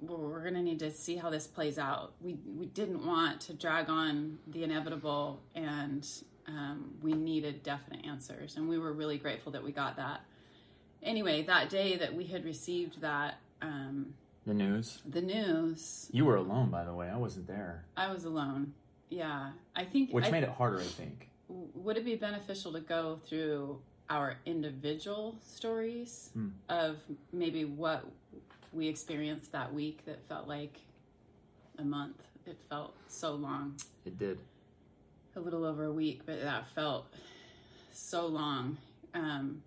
we're 0.02 0.42
going 0.42 0.56
to 0.56 0.62
need 0.62 0.80
to 0.80 0.92
see 0.92 1.16
how 1.16 1.30
this 1.30 1.48
plays 1.48 1.78
out. 1.78 2.14
We, 2.22 2.38
we 2.58 2.66
didn't 2.68 3.06
want 3.06 3.42
to 3.42 3.54
drag 3.54 3.90
on 3.90 4.40
the 4.48 4.64
inevitable 4.64 5.42
and 5.56 6.08
um, 6.48 6.94
we 7.02 7.14
needed 7.14 7.64
definite 7.64 8.06
answers. 8.06 8.56
And 8.58 8.68
we 8.70 8.78
were 8.78 8.94
really 8.94 9.18
grateful 9.18 9.52
that 9.54 9.64
we 9.64 9.72
got 9.72 9.98
that. 9.98 10.22
Anyway, 11.04 11.44
that 11.44 11.70
day 11.70 11.96
that 11.98 12.14
we 12.16 12.26
had 12.26 12.44
received 12.44 13.02
that, 13.02 13.36
um, 13.62 14.14
The 14.46 14.54
news. 14.54 15.02
the 15.08 15.22
news, 15.22 16.10
You 16.12 16.26
were 16.26 16.36
alone, 16.38 16.70
by 16.72 16.84
the 16.84 16.94
way. 16.94 17.10
I 17.10 17.18
wasn't 17.18 17.48
there, 17.48 17.86
I 17.96 18.12
was 18.12 18.26
alone. 18.26 18.74
Yeah. 19.10 19.52
I 19.76 19.86
think 19.86 20.12
which 20.12 20.26
I, 20.26 20.32
made 20.32 20.44
it 20.44 20.50
harder, 20.50 20.80
I 20.80 20.84
think. 20.84 21.30
would 21.48 21.98
it 21.98 22.04
be 22.06 22.16
beneficial 22.16 22.74
to 22.74 22.80
go 22.82 23.20
through 23.28 23.80
our 24.10 24.36
individual 24.46 25.36
stories 25.46 26.30
Hmm. 26.34 26.50
of 26.70 26.98
maybe 27.34 27.66
what 27.66 28.06
we 28.74 28.88
experienced 28.88 29.52
that 29.52 29.74
week 29.74 30.06
that 30.06 30.26
felt 30.28 30.48
like 30.48 30.80
a 31.78 31.84
month 31.84 32.18
it 32.46 32.58
felt 32.70 32.94
so 33.08 33.34
long 33.34 33.76
It 34.06 34.18
did. 34.18 34.40
a 35.36 35.40
little 35.40 35.66
over 35.66 35.86
a 35.86 35.92
week 35.92 36.22
but 36.26 36.42
that 36.42 36.68
felt 36.76 37.08
so 37.94 38.26
long 38.28 38.78
um, 39.14 39.62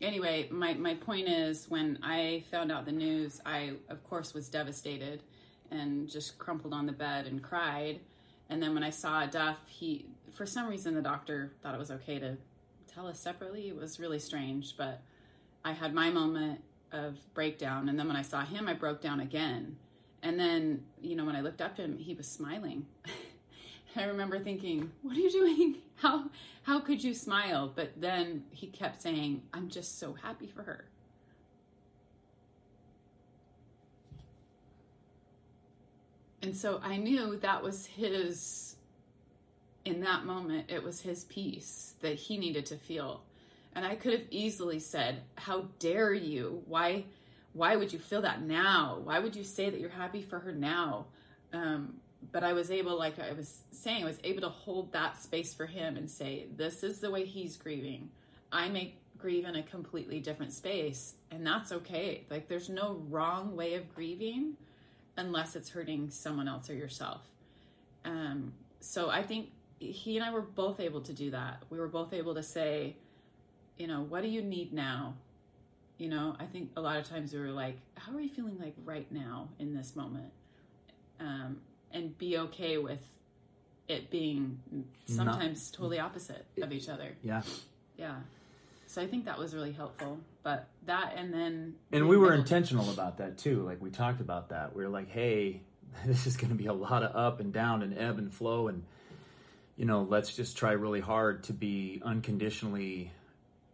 anyway 0.00 0.48
my, 0.50 0.74
my 0.74 0.94
point 0.94 1.28
is 1.28 1.66
when 1.68 1.98
i 2.02 2.42
found 2.50 2.72
out 2.72 2.84
the 2.84 2.92
news 2.92 3.40
i 3.46 3.72
of 3.88 4.02
course 4.08 4.34
was 4.34 4.48
devastated 4.48 5.22
and 5.70 6.08
just 6.08 6.38
crumpled 6.38 6.72
on 6.72 6.86
the 6.86 6.92
bed 6.92 7.26
and 7.26 7.42
cried 7.42 8.00
and 8.48 8.62
then 8.62 8.74
when 8.74 8.82
i 8.82 8.90
saw 8.90 9.24
duff 9.26 9.58
he 9.68 10.06
for 10.32 10.46
some 10.46 10.68
reason 10.68 10.94
the 10.94 11.02
doctor 11.02 11.52
thought 11.62 11.74
it 11.74 11.78
was 11.78 11.90
okay 11.90 12.18
to 12.18 12.36
tell 12.92 13.06
us 13.06 13.18
separately 13.18 13.68
it 13.68 13.76
was 13.76 14.00
really 14.00 14.18
strange 14.18 14.76
but 14.76 15.00
i 15.64 15.72
had 15.72 15.94
my 15.94 16.10
moment 16.10 16.60
of 16.92 17.18
breakdown 17.34 17.88
and 17.88 17.98
then 17.98 18.06
when 18.06 18.16
i 18.16 18.22
saw 18.22 18.44
him 18.44 18.68
i 18.68 18.74
broke 18.74 19.00
down 19.00 19.20
again 19.20 19.76
and 20.22 20.38
then 20.38 20.82
you 21.00 21.14
know 21.14 21.24
when 21.24 21.36
i 21.36 21.40
looked 21.40 21.60
up 21.60 21.76
to 21.76 21.82
him 21.82 21.98
he 21.98 22.14
was 22.14 22.26
smiling 22.26 22.86
I 23.96 24.04
remember 24.04 24.38
thinking, 24.38 24.92
"What 25.02 25.16
are 25.16 25.20
you 25.20 25.30
doing? 25.30 25.76
How 25.96 26.30
how 26.62 26.80
could 26.80 27.02
you 27.02 27.14
smile?" 27.14 27.72
But 27.74 28.00
then 28.00 28.44
he 28.50 28.68
kept 28.68 29.02
saying, 29.02 29.42
"I'm 29.52 29.68
just 29.68 29.98
so 29.98 30.14
happy 30.14 30.46
for 30.46 30.62
her." 30.62 30.84
And 36.42 36.56
so 36.56 36.80
I 36.82 36.96
knew 36.96 37.36
that 37.36 37.62
was 37.62 37.86
his 37.86 38.76
in 39.84 40.00
that 40.00 40.24
moment 40.24 40.70
it 40.70 40.82
was 40.82 41.00
his 41.00 41.24
peace 41.24 41.94
that 42.00 42.14
he 42.14 42.36
needed 42.36 42.66
to 42.66 42.76
feel. 42.76 43.22
And 43.74 43.84
I 43.84 43.94
could 43.94 44.12
have 44.12 44.28
easily 44.30 44.78
said, 44.80 45.22
"How 45.36 45.68
dare 45.78 46.12
you? 46.12 46.62
Why 46.66 47.04
why 47.52 47.76
would 47.76 47.92
you 47.92 47.98
feel 47.98 48.22
that 48.22 48.42
now? 48.42 49.00
Why 49.02 49.18
would 49.18 49.34
you 49.34 49.44
say 49.44 49.70
that 49.70 49.80
you're 49.80 49.90
happy 49.90 50.22
for 50.22 50.40
her 50.40 50.52
now?" 50.52 51.06
Um, 51.52 52.00
but 52.32 52.44
I 52.44 52.52
was 52.52 52.70
able, 52.70 52.98
like 52.98 53.18
I 53.18 53.32
was 53.32 53.62
saying, 53.72 54.02
I 54.02 54.06
was 54.06 54.18
able 54.24 54.42
to 54.42 54.48
hold 54.48 54.92
that 54.92 55.22
space 55.22 55.54
for 55.54 55.66
him 55.66 55.96
and 55.96 56.10
say, 56.10 56.46
this 56.56 56.82
is 56.82 57.00
the 57.00 57.10
way 57.10 57.24
he's 57.24 57.56
grieving. 57.56 58.10
I 58.52 58.68
may 58.68 58.94
grieve 59.18 59.44
in 59.44 59.56
a 59.56 59.62
completely 59.62 60.20
different 60.20 60.52
space, 60.52 61.14
and 61.30 61.46
that's 61.46 61.72
okay. 61.72 62.24
Like, 62.30 62.48
there's 62.48 62.68
no 62.68 63.02
wrong 63.08 63.56
way 63.56 63.74
of 63.74 63.94
grieving 63.94 64.56
unless 65.16 65.56
it's 65.56 65.70
hurting 65.70 66.10
someone 66.10 66.48
else 66.48 66.70
or 66.70 66.74
yourself. 66.74 67.22
Um, 68.04 68.52
so 68.80 69.10
I 69.10 69.22
think 69.22 69.50
he 69.80 70.16
and 70.16 70.24
I 70.24 70.30
were 70.30 70.42
both 70.42 70.78
able 70.78 71.00
to 71.00 71.12
do 71.12 71.30
that. 71.30 71.64
We 71.70 71.78
were 71.78 71.88
both 71.88 72.12
able 72.12 72.34
to 72.34 72.42
say, 72.42 72.96
you 73.78 73.86
know, 73.86 74.02
what 74.02 74.22
do 74.22 74.28
you 74.28 74.42
need 74.42 74.72
now? 74.72 75.14
You 75.96 76.08
know, 76.10 76.36
I 76.38 76.44
think 76.44 76.70
a 76.76 76.80
lot 76.80 76.98
of 76.98 77.08
times 77.08 77.32
we 77.32 77.40
were 77.40 77.50
like, 77.50 77.78
how 77.96 78.14
are 78.14 78.20
you 78.20 78.28
feeling 78.28 78.58
like 78.60 78.74
right 78.84 79.10
now 79.10 79.48
in 79.58 79.74
this 79.74 79.96
moment? 79.96 80.32
Um, 81.18 81.58
and 81.92 82.16
be 82.16 82.38
okay 82.38 82.78
with 82.78 83.02
it 83.88 84.10
being 84.10 84.60
sometimes 85.06 85.70
totally 85.70 85.98
opposite 85.98 86.46
of 86.62 86.72
each 86.72 86.88
other. 86.88 87.16
Yeah. 87.22 87.42
Yeah. 87.96 88.16
So 88.86 89.02
I 89.02 89.06
think 89.06 89.24
that 89.24 89.38
was 89.38 89.54
really 89.54 89.72
helpful. 89.72 90.18
But 90.42 90.68
that 90.86 91.14
and 91.16 91.32
then 91.32 91.74
And 91.90 92.08
we 92.08 92.16
were 92.16 92.34
intentional 92.34 92.90
about 92.90 93.18
that 93.18 93.38
too. 93.38 93.62
Like 93.62 93.80
we 93.80 93.90
talked 93.90 94.20
about 94.20 94.50
that. 94.50 94.76
We 94.76 94.84
were 94.84 94.90
like, 94.90 95.10
hey, 95.10 95.62
this 96.06 96.26
is 96.26 96.36
going 96.36 96.50
to 96.50 96.56
be 96.56 96.66
a 96.66 96.72
lot 96.72 97.02
of 97.02 97.16
up 97.16 97.40
and 97.40 97.52
down 97.52 97.82
and 97.82 97.96
ebb 97.96 98.18
and 98.18 98.32
flow. 98.32 98.68
And, 98.68 98.84
you 99.76 99.84
know, 99.86 100.02
let's 100.08 100.34
just 100.36 100.56
try 100.56 100.72
really 100.72 101.00
hard 101.00 101.44
to 101.44 101.52
be 101.52 102.00
unconditionally 102.04 103.12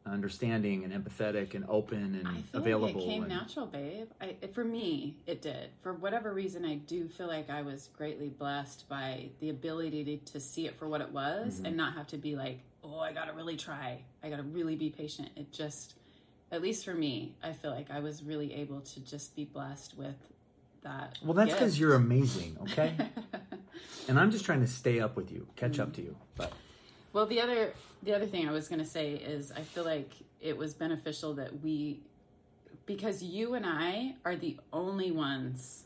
understanding 0.05 0.85
and 0.85 0.93
empathetic 0.93 1.55
and 1.55 1.65
open 1.69 2.15
and 2.15 2.29
I 2.29 2.41
feel 2.43 2.61
available. 2.61 2.87
like 3.00 3.07
it 3.09 3.11
came 3.11 3.23
and- 3.25 3.33
natural, 3.33 3.67
babe. 3.67 4.09
I, 4.21 4.37
for 4.55 4.62
me, 4.65 5.17
it 5.26 5.43
did. 5.43 5.71
For 5.83 5.93
whatever 5.95 6.33
reason, 6.33 6.65
I 6.65 6.76
do 6.76 7.09
feel 7.09 7.26
like 7.26 7.50
I 7.50 7.62
was 7.62 7.88
greatly 7.97 8.29
blessed 8.29 8.88
by 8.88 9.31
the 9.41 9.49
ability 9.50 10.05
to, 10.05 10.33
to 10.33 10.38
see 10.41 10.67
it 10.67 10.79
for 10.79 10.87
what 10.88 11.00
it 11.00 11.11
was 11.11 11.55
Mm-hmm. 11.57 11.67
and 11.67 11.76
not 11.76 11.95
have 11.95 12.07
to 12.09 12.19
be 12.19 12.37
like, 12.37 12.61
oh, 12.85 13.00
I 13.00 13.12
gotta 13.12 13.33
really 13.33 13.57
try. 13.57 13.99
I 14.23 14.31
gotta 14.31 14.45
really 14.45 14.76
be 14.76 14.91
patient. 14.91 15.31
It 15.35 15.50
just, 15.53 15.95
at 16.53 16.62
least 16.62 16.85
for 16.85 16.95
me, 16.95 17.35
I 17.43 17.53
feel 17.53 17.73
like 17.73 17.91
I 17.91 17.99
was 17.99 18.23
really 18.23 18.55
able 18.55 18.83
to 18.83 19.00
just 19.00 19.35
be 19.35 19.45
blessed 19.45 19.99
with 19.99 20.15
that. 20.85 21.19
well, 21.25 21.35
that's 21.35 21.53
because 21.53 21.81
you're 21.81 21.95
amazing, 21.97 22.57
okay? 22.62 22.95
and 24.09 24.19
I'm 24.19 24.31
just 24.31 24.45
trying 24.45 24.61
to 24.61 24.67
stay 24.67 25.01
up 25.01 25.17
with 25.17 25.31
you, 25.31 25.47
catch 25.57 25.73
Mm-hmm. 25.73 25.83
up 25.83 25.93
to 25.95 26.03
you. 26.03 26.17
But 26.37 26.53
Well, 27.13 27.27
the 27.27 27.41
other 27.41 27.73
the 28.03 28.15
other 28.15 28.27
thing 28.27 28.49
I 28.49 28.53
was 28.53 28.69
going 28.69 28.79
to 28.81 28.85
say 28.89 29.13
is 29.15 29.51
I 29.53 29.63
feel 29.63 29.85
like 29.85 30.11
it 30.41 30.57
was 30.57 30.75
beneficial 30.75 31.35
that 31.35 31.63
we 31.63 32.01
because 32.85 33.23
you 33.23 33.55
and 33.55 33.67
I 33.67 34.15
are 34.25 34.37
the 34.37 34.59
only 34.73 35.11
ones 35.11 35.85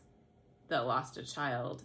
that 0.69 0.81
lost 0.87 1.17
a 1.17 1.23
child. 1.25 1.83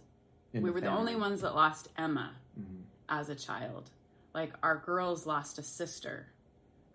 in 0.52 0.62
we 0.62 0.70
were 0.70 0.80
the 0.80 0.86
only 0.88 1.16
ones 1.16 1.40
that 1.42 1.54
lost 1.54 1.88
Emma 1.96 2.32
Mhm. 2.58 2.82
as 3.08 3.28
a 3.28 3.34
child. 3.34 3.90
Like 4.34 4.52
our 4.62 4.76
girls 4.76 5.26
lost 5.26 5.58
a 5.58 5.62
sister. 5.62 6.26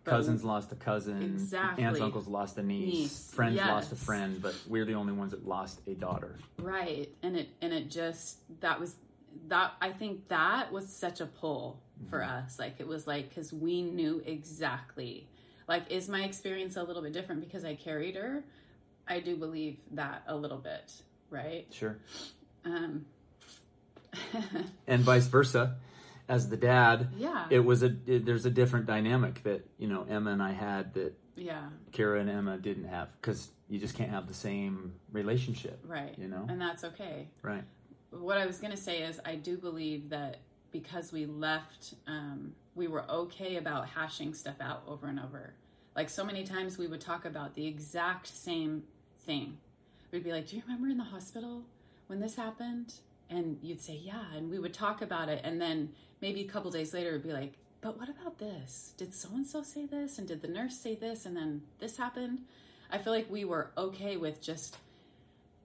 Cousins 0.04 0.44
lost 0.44 0.72
a 0.72 0.76
cousin. 0.76 1.22
Exactly. 1.22 1.84
Aunts, 1.84 2.00
uncles 2.02 2.28
lost 2.28 2.58
a 2.58 2.64
niece. 2.64 2.86
Niece, 2.94 3.32
Friends 3.34 3.58
lost 3.58 3.92
a 3.92 3.96
friend, 3.96 4.42
but 4.42 4.56
we're 4.68 4.86
the 4.86 4.96
only 4.96 5.14
ones 5.14 5.32
that 5.32 5.48
lost 5.48 5.80
a 5.88 5.94
daughter. 5.94 6.38
Right. 6.58 7.10
And 7.22 7.36
it 7.38 7.50
and 7.62 7.72
it 7.74 7.90
just 7.90 8.38
that 8.62 8.80
was 8.80 8.96
that 9.48 9.74
I 9.82 9.92
think 9.92 10.28
that 10.30 10.72
was 10.72 10.88
such 10.90 11.22
a 11.22 11.26
pull 11.26 11.82
for 12.10 12.20
Mm-hmm. 12.20 12.46
us. 12.46 12.58
Like 12.60 12.76
it 12.80 12.88
was 12.88 13.06
like 13.08 13.34
cuz 13.36 13.54
we 13.54 13.82
knew 13.84 14.22
exactly. 14.26 15.28
Like 15.68 15.90
is 15.92 16.10
my 16.10 16.24
experience 16.24 16.76
a 16.78 16.84
little 16.84 17.02
bit 17.02 17.14
different 17.14 17.42
because 17.42 17.64
I 17.64 17.76
carried 17.76 18.16
her? 18.16 18.44
I 19.08 19.20
do 19.20 19.36
believe 19.36 19.80
that 19.92 20.24
a 20.28 20.36
little 20.36 20.58
bit, 20.58 20.92
right? 21.30 21.68
Sure. 21.72 21.98
Um 22.66 23.06
And 24.88 25.02
vice 25.04 25.28
versa. 25.28 25.78
As 26.28 26.48
the 26.50 26.58
dad, 26.58 27.10
yeah. 27.18 27.46
it 27.50 27.60
was 27.60 27.84
a 27.84 27.96
it, 28.06 28.26
there's 28.26 28.46
a 28.46 28.52
different 28.52 28.86
dynamic 28.86 29.44
that 29.44 29.68
you 29.78 29.88
know 29.88 30.06
Emma 30.10 30.32
and 30.32 30.42
I 30.42 30.52
had 30.54 30.94
that 30.94 31.14
Yeah. 31.36 31.70
Kara 31.92 32.20
and 32.20 32.30
Emma 32.30 32.58
didn't 32.58 32.86
have 32.86 33.12
because 33.22 33.50
you 33.70 33.80
just 33.80 33.96
can't 33.96 34.12
have 34.12 34.28
the 34.28 34.34
same 34.34 34.94
relationship. 35.12 35.80
Right. 35.86 36.14
You 36.18 36.28
know? 36.28 36.46
And 36.50 36.60
that's 36.62 36.84
okay. 36.84 37.28
Right. 37.42 37.64
What 38.12 38.38
I 38.38 38.46
was 38.46 38.60
going 38.60 38.72
to 38.72 38.78
say 38.78 39.02
is, 39.04 39.20
I 39.26 39.36
do 39.36 39.58
believe 39.58 40.10
that 40.10 40.38
because 40.72 41.12
we 41.12 41.26
left, 41.26 41.96
um, 42.08 42.54
we 42.76 42.88
were 42.88 43.10
okay 43.10 43.58
about 43.58 43.90
hashing 43.90 44.34
stuff 44.34 44.56
out 44.62 44.84
over 44.88 45.08
and 45.08 45.20
over. 45.20 45.54
Like 45.96 46.10
so 46.10 46.24
many 46.24 46.44
times 46.44 46.78
we 46.78 46.88
would 46.88 47.02
talk 47.02 47.26
about 47.26 47.56
the 47.56 47.68
exact 47.68 48.28
same 48.28 48.84
thing. 49.26 49.58
We'd 50.12 50.24
be 50.24 50.32
like, 50.32 50.48
Do 50.48 50.56
you 50.56 50.62
remember 50.66 50.88
in 50.88 50.98
the 50.98 51.04
hospital 51.04 51.64
when 52.08 52.20
this 52.20 52.36
happened? 52.36 52.94
And 53.30 53.58
you'd 53.62 53.82
say, 53.82 54.00
Yeah. 54.02 54.24
And 54.36 54.50
we 54.50 54.60
would 54.60 54.74
talk 54.74 55.02
about 55.02 55.30
it. 55.30 55.42
And 55.44 55.60
then 55.60 55.90
maybe 56.22 56.42
a 56.42 56.48
couple 56.48 56.72
days 56.72 56.94
later, 56.94 57.10
it'd 57.10 57.24
be 57.24 57.34
like, 57.34 57.54
But 57.82 57.98
what 57.98 58.10
about 58.10 58.40
this? 58.40 58.94
Did 58.98 59.14
so 59.14 59.30
and 59.34 59.46
so 59.46 59.64
say 59.64 59.86
this? 59.86 60.18
And 60.18 60.28
did 60.28 60.42
the 60.42 60.48
nurse 60.48 60.78
say 60.78 60.96
this? 60.96 61.26
And 61.26 61.36
then 61.36 61.64
this 61.80 61.98
happened? 61.98 62.40
I 62.90 62.98
feel 62.98 63.14
like 63.14 63.30
we 63.30 63.46
were 63.46 63.72
okay 63.78 64.18
with 64.18 64.42
just 64.42 64.78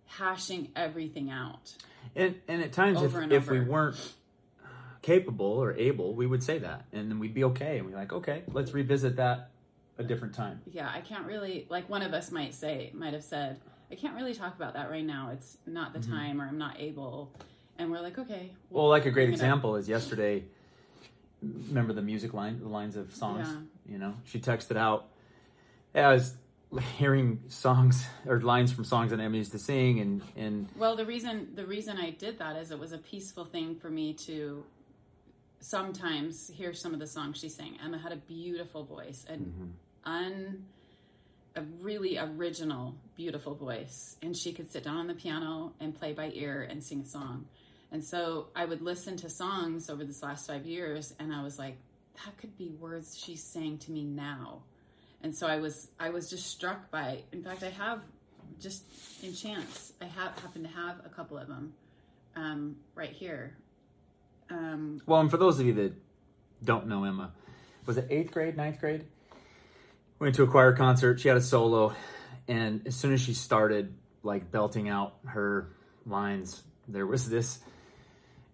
hashing 0.06 0.70
everything 0.74 1.30
out. 1.30 1.74
And 2.14 2.36
and 2.48 2.62
at 2.62 2.72
times, 2.72 3.02
if 3.02 3.14
and 3.14 3.32
if 3.32 3.50
we 3.50 3.60
weren't 3.60 4.14
capable 5.02 5.46
or 5.46 5.72
able, 5.74 6.14
we 6.14 6.26
would 6.26 6.42
say 6.42 6.58
that, 6.58 6.84
and 6.92 7.10
then 7.10 7.18
we'd 7.18 7.34
be 7.34 7.44
okay, 7.44 7.78
and 7.78 7.86
we're 7.88 7.96
like, 7.96 8.12
okay, 8.12 8.42
let's 8.52 8.72
revisit 8.72 9.16
that 9.16 9.50
a 9.98 10.04
different 10.04 10.34
time. 10.34 10.60
yeah, 10.70 10.90
I 10.92 11.00
can't 11.00 11.26
really 11.26 11.66
like 11.70 11.88
one 11.88 12.02
of 12.02 12.12
us 12.12 12.30
might 12.30 12.54
say 12.54 12.90
might 12.92 13.14
have 13.14 13.24
said, 13.24 13.60
I 13.90 13.94
can't 13.94 14.14
really 14.14 14.34
talk 14.34 14.54
about 14.54 14.74
that 14.74 14.90
right 14.90 15.04
now. 15.04 15.30
It's 15.32 15.56
not 15.66 15.92
the 15.92 16.00
time 16.00 16.40
or 16.40 16.46
I'm 16.46 16.58
not 16.58 16.78
able. 16.80 17.32
And 17.78 17.90
we're 17.90 18.00
like, 18.00 18.18
okay. 18.18 18.50
Mm-hmm. 18.52 18.74
Well, 18.74 18.88
like 18.88 19.06
a 19.06 19.10
great 19.10 19.26
bring 19.26 19.28
it 19.28 19.32
up. 19.32 19.34
example 19.34 19.76
is 19.76 19.88
yesterday. 19.88 20.44
Remember 21.42 21.92
the 21.92 22.02
music 22.02 22.34
line, 22.34 22.58
the 22.60 22.68
lines 22.68 22.96
of 22.96 23.14
songs. 23.14 23.48
Yeah. 23.48 23.92
You 23.92 23.98
know, 23.98 24.14
she 24.24 24.40
texted 24.40 24.76
out. 24.76 25.06
Yeah, 25.94 26.08
I 26.08 26.14
was 26.14 26.34
hearing 26.96 27.40
songs 27.48 28.06
or 28.26 28.40
lines 28.40 28.72
from 28.72 28.84
songs 28.84 29.10
that 29.10 29.20
Emma 29.20 29.36
used 29.36 29.52
to 29.52 29.58
sing, 29.58 30.00
and 30.00 30.22
and 30.36 30.68
Well, 30.76 30.96
the 30.96 31.06
reason 31.06 31.48
the 31.54 31.66
reason 31.66 31.96
I 31.96 32.10
did 32.10 32.38
that 32.38 32.56
is 32.56 32.70
it 32.70 32.78
was 32.78 32.92
a 32.92 32.98
peaceful 32.98 33.44
thing 33.44 33.76
for 33.76 33.90
me 33.90 34.12
to 34.14 34.64
sometimes 35.60 36.50
hear 36.54 36.72
some 36.72 36.92
of 36.92 37.00
the 37.00 37.06
songs 37.06 37.38
she 37.38 37.48
sang. 37.48 37.78
Emma 37.84 37.98
had 37.98 38.12
a 38.12 38.16
beautiful 38.16 38.84
voice, 38.84 39.24
an 39.28 39.40
mm-hmm. 39.40 40.12
un 40.12 40.64
a 41.56 41.62
really 41.80 42.18
original, 42.18 42.94
beautiful 43.16 43.54
voice, 43.54 44.16
and 44.22 44.36
she 44.36 44.52
could 44.52 44.70
sit 44.70 44.84
down 44.84 44.98
on 44.98 45.06
the 45.06 45.14
piano 45.14 45.72
and 45.80 45.98
play 45.98 46.12
by 46.12 46.30
ear 46.34 46.66
and 46.70 46.84
sing 46.84 47.00
a 47.00 47.06
song. 47.06 47.46
And 47.90 48.04
so 48.04 48.48
I 48.54 48.66
would 48.66 48.82
listen 48.82 49.16
to 49.18 49.30
songs 49.30 49.88
over 49.88 50.04
this 50.04 50.22
last 50.22 50.46
five 50.46 50.66
years, 50.66 51.14
and 51.18 51.32
I 51.32 51.42
was 51.42 51.58
like, 51.58 51.78
that 52.24 52.36
could 52.36 52.56
be 52.58 52.68
words 52.78 53.18
she's 53.18 53.42
saying 53.42 53.78
to 53.78 53.90
me 53.90 54.04
now. 54.04 54.62
And 55.26 55.34
so 55.34 55.48
I 55.48 55.56
was 55.56 55.88
I 55.98 56.10
was 56.10 56.30
just 56.30 56.46
struck 56.46 56.88
by. 56.92 57.24
In 57.32 57.42
fact, 57.42 57.64
I 57.64 57.70
have 57.70 57.98
just 58.60 58.84
in 59.24 59.34
chance 59.34 59.92
I 60.00 60.04
have 60.04 60.38
happen 60.38 60.62
to 60.62 60.68
have 60.68 61.00
a 61.04 61.08
couple 61.08 61.36
of 61.36 61.48
them 61.48 61.72
um, 62.36 62.76
right 62.94 63.10
here. 63.10 63.56
Um, 64.50 65.02
well, 65.04 65.20
and 65.20 65.28
for 65.28 65.36
those 65.36 65.58
of 65.58 65.66
you 65.66 65.72
that 65.72 65.94
don't 66.62 66.86
know 66.86 67.02
Emma, 67.02 67.32
was 67.86 67.96
it 67.96 68.06
eighth 68.08 68.30
grade, 68.30 68.56
ninth 68.56 68.78
grade? 68.78 69.04
Went 70.20 70.36
to 70.36 70.44
a 70.44 70.46
choir 70.46 70.72
concert. 70.74 71.18
She 71.18 71.26
had 71.26 71.36
a 71.36 71.42
solo, 71.42 71.92
and 72.46 72.86
as 72.86 72.94
soon 72.94 73.12
as 73.12 73.20
she 73.20 73.34
started 73.34 73.96
like 74.22 74.52
belting 74.52 74.88
out 74.88 75.16
her 75.24 75.72
lines, 76.06 76.62
there 76.86 77.04
was 77.04 77.28
this 77.28 77.58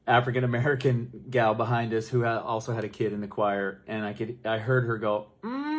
African 0.07 0.43
American 0.43 1.25
gal 1.29 1.53
behind 1.53 1.93
us 1.93 2.09
who 2.09 2.25
also 2.25 2.73
had 2.73 2.85
a 2.85 2.89
kid 2.89 3.13
in 3.13 3.21
the 3.21 3.29
choir, 3.29 3.83
and 3.87 4.07
I 4.07 4.15
could 4.15 4.39
I 4.47 4.57
heard 4.57 4.87
her 4.87 4.97
go, 4.97 5.27
mm, 5.43 5.72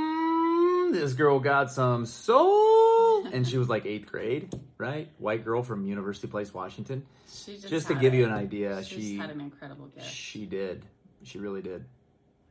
"This 0.94 1.14
girl 1.14 1.40
got 1.40 1.72
some 1.72 2.06
soul," 2.06 3.26
and 3.28 3.48
she 3.48 3.58
was 3.58 3.68
like 3.70 3.86
eighth 3.86 4.12
grade, 4.12 4.54
right? 4.78 5.10
White 5.18 5.44
girl 5.44 5.64
from 5.64 5.86
University 5.86 6.28
Place, 6.28 6.54
Washington. 6.54 7.06
she 7.32 7.56
just 7.56 7.68
Just 7.70 7.88
to 7.88 7.96
give 7.96 8.14
it. 8.14 8.18
you 8.18 8.26
an 8.26 8.32
idea, 8.34 8.84
she, 8.84 8.96
she 8.96 9.02
just 9.16 9.22
had 9.22 9.30
an 9.32 9.42
incredible 9.42 9.88
gift. 9.88 10.08
she 10.08 10.46
did, 10.46 10.86
she 11.24 11.40
really 11.40 11.62
did. 11.62 11.86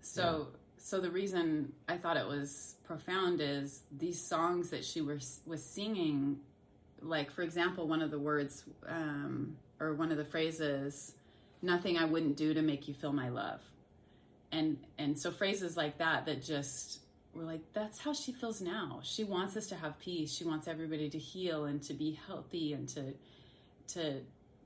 So, 0.00 0.48
so 0.76 1.00
the 1.00 1.10
reason 1.10 1.72
I 1.88 1.96
thought 1.96 2.16
it 2.16 2.26
was 2.26 2.74
profound 2.84 3.40
is 3.40 3.82
these 3.96 4.20
songs 4.20 4.70
that 4.70 4.84
she 4.84 5.00
was 5.00 5.40
was 5.46 5.62
singing. 5.62 6.40
Like, 7.00 7.30
for 7.30 7.42
example, 7.42 7.86
one 7.88 8.02
of 8.02 8.10
the 8.10 8.18
words 8.18 8.64
um, 8.88 9.56
or 9.80 9.94
one 9.94 10.10
of 10.10 10.16
the 10.18 10.24
phrases, 10.24 11.14
"Nothing 11.62 11.96
I 11.98 12.04
wouldn't 12.04 12.36
do 12.36 12.54
to 12.54 12.62
make 12.62 12.88
you 12.88 12.94
feel 12.94 13.12
my 13.12 13.28
love," 13.28 13.60
and 14.50 14.76
and 14.98 15.16
so 15.18 15.30
phrases 15.30 15.76
like 15.76 15.98
that 15.98 16.26
that 16.26 16.42
just 16.42 16.98
were 17.34 17.44
like 17.44 17.60
that's 17.72 18.00
how 18.00 18.12
she 18.12 18.32
feels 18.32 18.60
now. 18.60 19.00
She 19.02 19.24
wants 19.24 19.56
us 19.56 19.66
to 19.68 19.76
have 19.76 19.98
peace. 19.98 20.32
She 20.34 20.44
wants 20.44 20.68
everybody 20.68 21.08
to 21.10 21.18
heal 21.18 21.64
and 21.64 21.82
to 21.84 21.94
be 21.94 22.18
healthy 22.26 22.72
and 22.72 22.88
to 22.90 23.14
to 23.94 24.20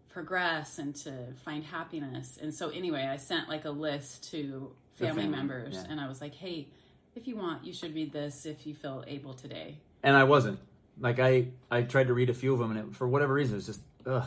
progress 0.09 0.79
and 0.79 0.95
to 0.97 1.13
find 1.45 1.65
happiness. 1.65 2.39
And 2.41 2.55
so 2.55 2.71
anyway, 2.71 3.05
I 3.05 3.17
sent 3.17 3.49
like 3.49 3.65
a 3.65 3.71
list 3.71 4.31
to 4.31 4.73
family, 4.95 5.23
family, 5.23 5.37
members 5.37 5.75
yeah. 5.75 5.87
and 5.91 6.01
I 6.01 6.09
was 6.09 6.21
like, 6.21 6.35
"Hey, 6.35 6.69
if 7.15 7.29
you 7.29 7.37
want, 7.37 7.65
you 7.65 7.73
should 7.73 7.95
read 7.95 8.13
this 8.13 8.47
if 8.47 8.67
you 8.67 8.75
feel 8.75 9.05
able 9.07 9.35
today." 9.35 9.79
and 10.07 10.17
I 10.17 10.25
wasn't. 10.25 10.61
Like 10.99 11.19
I, 11.19 11.49
I 11.71 11.83
tried 11.83 12.07
to 12.07 12.15
read 12.15 12.31
a 12.31 12.35
few 12.35 12.55
of 12.55 12.59
them, 12.59 12.71
and 12.71 12.89
it, 12.89 12.97
for 12.97 13.07
whatever 13.07 13.35
reason, 13.35 13.55
it 13.55 13.57
was 13.57 13.67
just 13.67 13.81
ugh, 14.07 14.25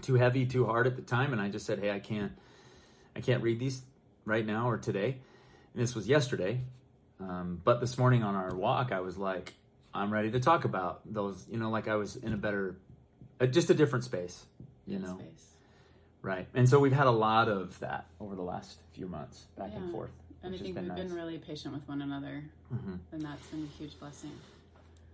too 0.00 0.14
heavy, 0.14 0.46
too 0.46 0.64
hard 0.64 0.86
at 0.86 0.96
the 0.96 1.02
time. 1.02 1.32
And 1.32 1.42
I 1.42 1.48
just 1.48 1.66
said, 1.66 1.80
"Hey, 1.80 1.90
I 1.90 1.98
can't, 1.98 2.32
I 3.14 3.20
can't 3.20 3.42
read 3.42 3.58
these 3.58 3.82
right 4.24 4.46
now 4.46 4.70
or 4.70 4.78
today." 4.78 5.18
And 5.74 5.82
this 5.82 5.94
was 5.94 6.08
yesterday, 6.08 6.60
um, 7.20 7.60
but 7.64 7.80
this 7.80 7.96
morning 7.98 8.22
on 8.22 8.34
our 8.34 8.54
walk, 8.54 8.92
I 8.92 9.00
was 9.00 9.16
like, 9.16 9.54
"I'm 9.94 10.12
ready 10.12 10.30
to 10.32 10.40
talk 10.40 10.64
about 10.64 11.00
those." 11.10 11.46
You 11.50 11.58
know, 11.58 11.70
like 11.70 11.88
I 11.88 11.96
was 11.96 12.16
in 12.16 12.32
a 12.32 12.36
better, 12.36 12.76
uh, 13.40 13.46
just 13.46 13.70
a 13.70 13.74
different 13.74 14.04
space. 14.04 14.44
You 14.86 14.98
know, 15.00 15.18
Space. 15.18 15.46
right? 16.22 16.46
And 16.54 16.68
so 16.68 16.78
we've 16.78 16.92
had 16.92 17.06
a 17.08 17.10
lot 17.12 17.48
of 17.48 17.78
that 17.80 18.06
over 18.20 18.34
the 18.36 18.42
last 18.42 18.78
few 18.92 19.06
months, 19.08 19.46
back 19.58 19.72
and 19.74 19.90
forth. 19.90 20.10
And 20.44 20.54
I 20.54 20.58
think 20.58 20.74
been 20.76 20.84
we've 20.84 20.94
nice. 20.94 21.06
been 21.08 21.14
really 21.14 21.38
patient 21.38 21.74
with 21.74 21.88
one 21.88 22.02
another, 22.02 22.44
Mhm. 22.72 22.98
and 23.10 23.22
that's 23.22 23.46
been 23.48 23.64
a 23.64 23.76
huge 23.78 23.98
blessing. 23.98 24.30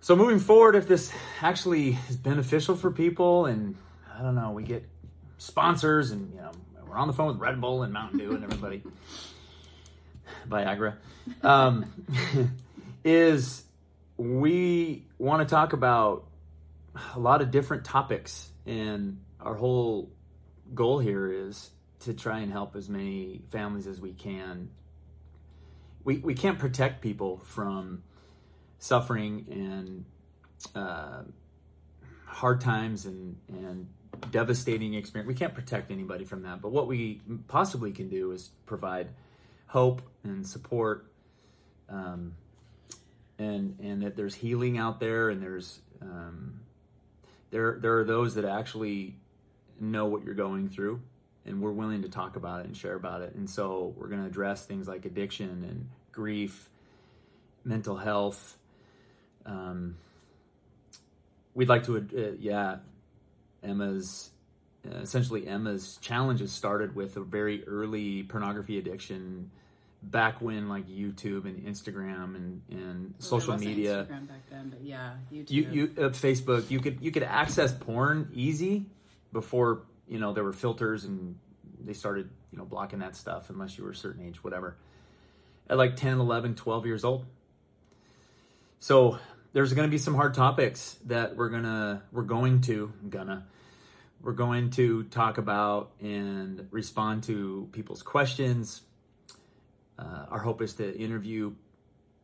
So 0.00 0.14
moving 0.14 0.38
forward, 0.40 0.74
if 0.74 0.86
this 0.88 1.10
actually 1.40 1.96
is 2.10 2.16
beneficial 2.18 2.76
for 2.76 2.90
people, 2.90 3.46
and 3.46 3.76
I 4.14 4.20
don't 4.20 4.34
know, 4.34 4.50
we 4.50 4.62
get 4.64 4.86
sponsors, 5.38 6.10
and 6.10 6.30
you 6.34 6.40
know, 6.40 6.50
we're 6.86 6.96
on 6.98 7.06
the 7.06 7.14
phone 7.14 7.28
with 7.28 7.38
Red 7.38 7.60
Bull 7.62 7.82
and 7.84 7.92
Mountain 7.94 8.18
Dew 8.18 8.34
and 8.34 8.44
everybody, 8.44 8.82
Viagra, 10.48 10.96
um, 11.42 11.86
is 13.04 13.64
we 14.16 15.06
want 15.18 15.46
to 15.46 15.52
talk 15.52 15.72
about 15.72 16.26
a 17.14 17.18
lot 17.18 17.42
of 17.42 17.50
different 17.50 17.84
topics, 17.84 18.50
and 18.66 19.18
our 19.40 19.54
whole 19.54 20.10
goal 20.74 20.98
here 20.98 21.30
is 21.30 21.70
to 22.00 22.14
try 22.14 22.40
and 22.40 22.50
help 22.52 22.76
as 22.76 22.88
many 22.88 23.42
families 23.50 23.86
as 23.86 24.00
we 24.00 24.12
can. 24.12 24.70
We 26.04 26.18
we 26.18 26.34
can't 26.34 26.58
protect 26.58 27.00
people 27.00 27.38
from 27.44 28.02
suffering 28.78 29.46
and 29.50 30.04
uh, 30.74 31.22
hard 32.26 32.60
times 32.60 33.06
and 33.06 33.36
and 33.48 33.88
devastating 34.30 34.94
experience. 34.94 35.28
We 35.28 35.34
can't 35.34 35.54
protect 35.54 35.90
anybody 35.90 36.24
from 36.24 36.42
that, 36.42 36.60
but 36.60 36.72
what 36.72 36.86
we 36.86 37.20
possibly 37.48 37.92
can 37.92 38.08
do 38.08 38.32
is 38.32 38.50
provide 38.66 39.08
hope 39.72 40.02
and 40.22 40.46
support, 40.46 41.06
um, 41.88 42.34
and 43.38 43.78
and 43.80 44.02
that 44.02 44.16
there's 44.16 44.34
healing 44.34 44.78
out 44.78 45.00
there, 45.00 45.30
and 45.30 45.42
there's 45.42 45.80
um, 46.00 46.60
there 47.50 47.78
there 47.80 47.98
are 47.98 48.04
those 48.04 48.34
that 48.34 48.44
actually 48.44 49.16
know 49.80 50.06
what 50.06 50.24
you're 50.24 50.34
going 50.34 50.68
through. 50.68 51.00
And 51.44 51.60
we're 51.60 51.72
willing 51.72 52.02
to 52.02 52.08
talk 52.08 52.36
about 52.36 52.60
it 52.60 52.66
and 52.66 52.76
share 52.76 52.94
about 52.94 53.22
it. 53.22 53.34
And 53.34 53.50
so 53.50 53.92
we're 53.96 54.06
going 54.06 54.20
to 54.20 54.28
address 54.28 54.64
things 54.64 54.86
like 54.86 55.06
addiction 55.06 55.64
and 55.68 55.88
grief, 56.12 56.68
mental 57.64 57.96
health, 57.96 58.56
um, 59.46 59.96
we'd 61.54 61.68
like 61.68 61.84
to, 61.84 61.96
uh, 61.96 62.36
yeah, 62.38 62.76
Emma's 63.62 64.30
uh, 64.86 64.98
essentially 64.98 65.46
Emma's 65.46 65.98
challenges 66.00 66.52
started 66.52 66.94
with 66.94 67.16
a 67.16 67.20
very 67.20 67.64
early 67.66 68.24
pornography 68.24 68.78
addiction 68.78 69.50
back 70.02 70.40
when 70.40 70.68
like 70.68 70.88
YouTube 70.88 71.44
and 71.44 71.64
Instagram 71.64 72.36
and, 72.36 72.62
and 72.70 73.14
social 73.18 73.54
wasn't 73.54 73.70
media, 73.70 74.06
Instagram 74.08 74.28
back 74.28 74.50
then, 74.50 74.68
but 74.70 74.82
yeah, 74.82 75.12
YouTube. 75.32 75.50
you, 75.50 75.68
you 75.70 75.94
uh, 75.98 76.08
Facebook, 76.10 76.70
you 76.70 76.80
could 76.80 77.00
you 77.00 77.10
could 77.10 77.22
access 77.22 77.72
porn 77.72 78.30
easy 78.34 78.86
before 79.32 79.82
you 80.08 80.18
know 80.18 80.32
there 80.32 80.44
were 80.44 80.52
filters 80.52 81.04
and 81.04 81.36
they 81.80 81.92
started 81.92 82.28
you 82.50 82.58
know 82.58 82.64
blocking 82.64 82.98
that 83.00 83.16
stuff 83.16 83.50
unless 83.50 83.78
you 83.78 83.84
were 83.84 83.90
a 83.90 83.96
certain 83.96 84.26
age, 84.26 84.42
whatever. 84.42 84.76
At 85.70 85.78
like 85.78 85.96
10, 85.96 86.18
11, 86.18 86.56
12 86.56 86.86
years 86.86 87.04
old. 87.04 87.24
So 88.78 89.18
there's 89.52 89.72
going 89.72 89.88
to 89.88 89.90
be 89.90 89.98
some 89.98 90.14
hard 90.14 90.34
topics 90.34 90.96
that 91.06 91.36
we're 91.36 91.48
gonna 91.48 92.02
we're 92.10 92.22
going 92.22 92.60
to 92.62 92.92
gonna 93.08 93.46
we're 94.22 94.32
going 94.32 94.70
to 94.70 95.04
talk 95.04 95.38
about 95.38 95.92
and 96.00 96.68
respond 96.70 97.24
to 97.24 97.68
people's 97.72 98.02
questions. 98.02 98.82
Uh, 100.02 100.26
our 100.30 100.40
hope 100.40 100.60
is 100.60 100.74
to 100.74 100.98
interview 100.98 101.52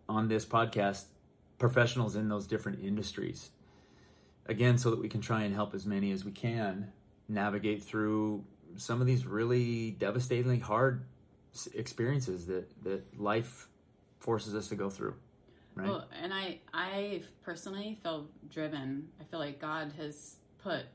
on 0.08 0.28
this 0.28 0.44
podcast 0.44 1.04
professionals 1.58 2.16
in 2.16 2.28
those 2.28 2.46
different 2.46 2.82
industries. 2.82 3.50
Again, 4.46 4.78
so 4.78 4.90
that 4.90 5.00
we 5.00 5.08
can 5.08 5.20
try 5.20 5.42
and 5.42 5.54
help 5.54 5.74
as 5.74 5.86
many 5.86 6.10
as 6.10 6.24
we 6.24 6.32
can 6.32 6.92
navigate 7.28 7.82
through 7.82 8.44
some 8.76 9.00
of 9.00 9.06
these 9.06 9.26
really 9.26 9.90
devastatingly 9.92 10.58
hard 10.58 11.04
experiences 11.74 12.46
that, 12.46 12.68
that 12.84 13.20
life 13.20 13.68
forces 14.18 14.54
us 14.54 14.68
to 14.68 14.74
go 14.74 14.88
through. 14.88 15.14
Right? 15.74 15.88
Well, 15.88 16.08
and 16.20 16.32
I, 16.34 16.58
I 16.72 17.22
personally 17.42 17.98
feel 18.02 18.26
driven. 18.50 19.08
I 19.20 19.24
feel 19.24 19.38
like 19.38 19.60
God 19.60 19.92
has 19.98 20.36
put 20.62 20.86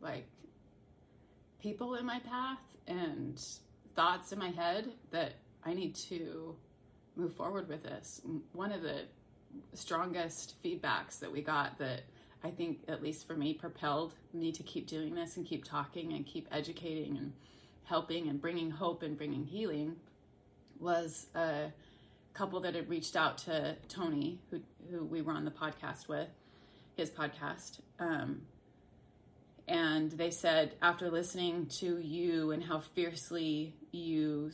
like 0.00 0.26
people 1.60 1.94
in 1.94 2.04
my 2.04 2.18
path 2.18 2.58
and 2.86 3.40
thoughts 3.94 4.32
in 4.32 4.38
my 4.38 4.50
head 4.50 4.88
that 5.10 5.34
I 5.64 5.74
need 5.74 5.94
to 5.96 6.56
move 7.16 7.34
forward 7.34 7.68
with 7.68 7.82
this. 7.82 8.20
One 8.52 8.72
of 8.72 8.82
the 8.82 9.02
strongest 9.72 10.54
feedbacks 10.62 11.18
that 11.20 11.30
we 11.30 11.42
got 11.42 11.78
that 11.78 12.02
I 12.42 12.50
think, 12.50 12.80
at 12.88 13.02
least 13.02 13.26
for 13.26 13.34
me, 13.34 13.54
propelled 13.54 14.14
me 14.34 14.52
to 14.52 14.62
keep 14.62 14.86
doing 14.86 15.14
this 15.14 15.38
and 15.38 15.46
keep 15.46 15.64
talking 15.64 16.12
and 16.12 16.26
keep 16.26 16.46
educating 16.52 17.16
and 17.16 17.32
helping 17.84 18.28
and 18.28 18.40
bringing 18.40 18.70
hope 18.70 19.02
and 19.02 19.16
bringing 19.16 19.44
healing 19.44 19.96
was 20.78 21.28
a 21.34 21.72
couple 22.34 22.60
that 22.60 22.74
had 22.74 22.88
reached 22.90 23.16
out 23.16 23.38
to 23.38 23.76
Tony, 23.88 24.40
who, 24.50 24.60
who 24.90 25.04
we 25.04 25.22
were 25.22 25.32
on 25.32 25.46
the 25.46 25.50
podcast 25.50 26.08
with, 26.08 26.28
his 26.96 27.10
podcast. 27.10 27.80
Um, 27.98 28.42
and 29.66 30.10
they 30.12 30.30
said, 30.30 30.74
after 30.82 31.10
listening 31.10 31.66
to 31.78 31.98
you 31.98 32.50
and 32.50 32.62
how 32.62 32.80
fiercely 32.80 33.74
you 33.92 34.50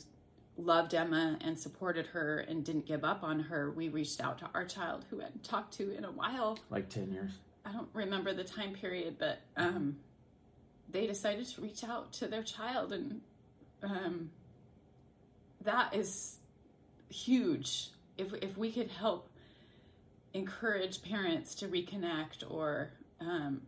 loved 0.56 0.94
Emma 0.94 1.38
and 1.40 1.58
supported 1.58 2.06
her 2.08 2.38
and 2.38 2.64
didn't 2.64 2.86
give 2.86 3.04
up 3.04 3.22
on 3.22 3.40
her, 3.40 3.70
we 3.70 3.88
reached 3.88 4.20
out 4.20 4.38
to 4.38 4.48
our 4.54 4.64
child 4.64 5.04
who 5.10 5.18
hadn't 5.20 5.42
talked 5.42 5.74
to 5.74 5.96
in 5.96 6.04
a 6.04 6.12
while. 6.12 6.58
Like 6.70 6.88
10 6.88 7.12
years. 7.12 7.32
I 7.64 7.72
don't 7.72 7.88
remember 7.92 8.32
the 8.32 8.44
time 8.44 8.72
period, 8.72 9.16
but 9.18 9.40
um, 9.56 9.96
they 10.88 11.06
decided 11.06 11.46
to 11.46 11.60
reach 11.60 11.84
out 11.84 12.12
to 12.14 12.26
their 12.26 12.42
child, 12.42 12.92
and 12.92 13.20
um, 13.82 14.30
that 15.62 15.94
is 15.94 16.38
huge. 17.08 17.90
If 18.16 18.32
if 18.34 18.56
we 18.56 18.72
could 18.72 18.90
help 18.90 19.28
encourage 20.32 21.02
parents 21.02 21.54
to 21.56 21.68
reconnect 21.68 22.48
or 22.48 22.92
um, 23.20 23.62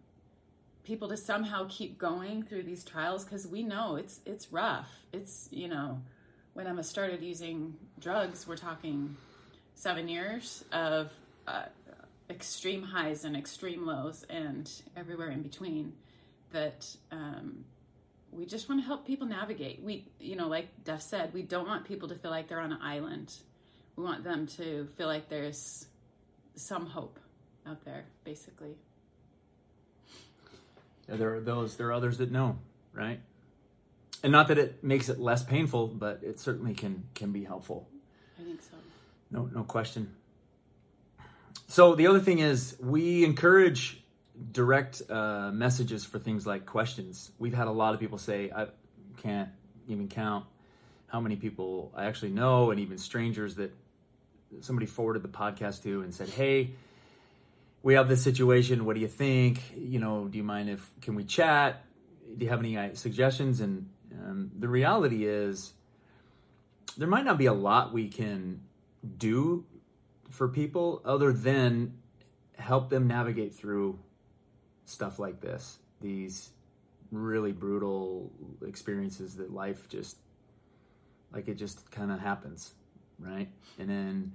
people 0.84 1.08
to 1.08 1.16
somehow 1.16 1.66
keep 1.68 1.98
going 1.98 2.42
through 2.42 2.64
these 2.64 2.84
trials, 2.84 3.24
because 3.24 3.46
we 3.46 3.62
know 3.62 3.96
it's 3.96 4.20
it's 4.26 4.52
rough. 4.52 4.88
It's 5.12 5.48
you 5.50 5.68
know 5.68 6.02
when 6.54 6.66
Emma 6.66 6.82
started 6.82 7.22
using 7.22 7.74
drugs, 7.98 8.46
we're 8.46 8.56
talking 8.56 9.16
seven 9.74 10.08
years 10.08 10.64
of 10.72 11.10
uh, 11.46 11.64
extreme 12.28 12.82
highs 12.82 13.24
and 13.24 13.36
extreme 13.36 13.86
lows 13.86 14.24
and 14.28 14.70
everywhere 14.96 15.30
in 15.30 15.42
between 15.42 15.94
that 16.52 16.86
um, 17.10 17.64
we 18.30 18.46
just 18.46 18.68
want 18.68 18.80
to 18.80 18.86
help 18.86 19.06
people 19.06 19.26
navigate. 19.26 19.82
We, 19.82 20.06
you 20.20 20.36
know, 20.36 20.48
like 20.48 20.68
Duff 20.84 21.02
said, 21.02 21.32
we 21.34 21.42
don't 21.42 21.66
want 21.66 21.84
people 21.86 22.08
to 22.08 22.14
feel 22.14 22.30
like 22.30 22.48
they're 22.48 22.60
on 22.60 22.72
an 22.72 22.82
island. 22.82 23.34
We 23.96 24.04
want 24.04 24.24
them 24.24 24.46
to 24.58 24.86
feel 24.96 25.06
like 25.06 25.28
there's 25.28 25.86
some 26.54 26.86
hope 26.86 27.18
out 27.66 27.84
there, 27.84 28.04
basically. 28.24 28.76
There 31.12 31.36
are 31.36 31.40
those, 31.40 31.76
there 31.76 31.88
are 31.88 31.92
others 31.92 32.18
that 32.18 32.30
know, 32.30 32.58
right? 32.92 33.20
and 34.22 34.30
not 34.30 34.48
that 34.48 34.58
it 34.58 34.82
makes 34.84 35.08
it 35.08 35.18
less 35.18 35.42
painful, 35.42 35.88
but 35.88 36.20
it 36.22 36.38
certainly 36.38 36.74
can 36.74 37.04
can 37.14 37.32
be 37.32 37.44
helpful. 37.44 37.88
I 38.38 38.44
think 38.44 38.62
so. 38.62 38.76
No, 39.30 39.50
no 39.52 39.64
question. 39.64 40.14
So 41.66 41.94
the 41.94 42.06
other 42.06 42.20
thing 42.20 42.38
is 42.38 42.76
we 42.80 43.24
encourage 43.24 44.02
direct 44.52 45.02
uh, 45.10 45.50
messages 45.52 46.04
for 46.04 46.18
things 46.18 46.46
like 46.46 46.66
questions. 46.66 47.32
We've 47.38 47.54
had 47.54 47.66
a 47.66 47.72
lot 47.72 47.94
of 47.94 48.00
people 48.00 48.18
say 48.18 48.50
I 48.54 48.66
can't 49.18 49.48
even 49.88 50.08
count 50.08 50.44
how 51.06 51.20
many 51.20 51.36
people 51.36 51.92
I 51.94 52.04
actually 52.04 52.30
know, 52.30 52.70
and 52.70 52.80
even 52.80 52.98
strangers 52.98 53.56
that 53.56 53.74
somebody 54.60 54.86
forwarded 54.86 55.22
the 55.22 55.28
podcast 55.28 55.82
to 55.84 56.02
and 56.02 56.14
said, 56.14 56.28
"Hey." 56.28 56.70
We 57.82 57.94
have 57.94 58.08
this 58.08 58.22
situation. 58.22 58.84
What 58.84 58.94
do 58.94 59.00
you 59.00 59.08
think? 59.08 59.60
You 59.76 59.98
know, 59.98 60.28
do 60.28 60.38
you 60.38 60.44
mind 60.44 60.70
if 60.70 60.88
can 61.00 61.14
we 61.14 61.24
chat? 61.24 61.84
Do 62.36 62.44
you 62.44 62.50
have 62.50 62.60
any 62.60 62.76
uh, 62.76 62.94
suggestions? 62.94 63.60
And 63.60 63.88
um, 64.12 64.50
the 64.58 64.68
reality 64.68 65.26
is, 65.26 65.72
there 66.96 67.08
might 67.08 67.24
not 67.24 67.38
be 67.38 67.46
a 67.46 67.52
lot 67.52 67.92
we 67.92 68.08
can 68.08 68.60
do 69.16 69.64
for 70.30 70.48
people 70.48 71.02
other 71.04 71.32
than 71.32 71.94
help 72.56 72.88
them 72.88 73.06
navigate 73.08 73.54
through 73.54 73.98
stuff 74.84 75.18
like 75.18 75.40
this. 75.40 75.78
These 76.00 76.50
really 77.10 77.52
brutal 77.52 78.30
experiences 78.66 79.36
that 79.36 79.52
life 79.52 79.88
just, 79.88 80.16
like 81.32 81.48
it 81.48 81.54
just 81.54 81.90
kind 81.90 82.10
of 82.12 82.20
happens, 82.20 82.72
right? 83.18 83.48
And 83.78 83.88
then 83.88 84.32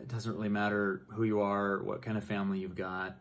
it 0.00 0.08
doesn't 0.08 0.32
really 0.32 0.48
matter 0.48 1.02
who 1.08 1.24
you 1.24 1.40
are, 1.40 1.82
what 1.82 2.02
kind 2.02 2.16
of 2.16 2.24
family 2.24 2.58
you've 2.58 2.76
got. 2.76 3.16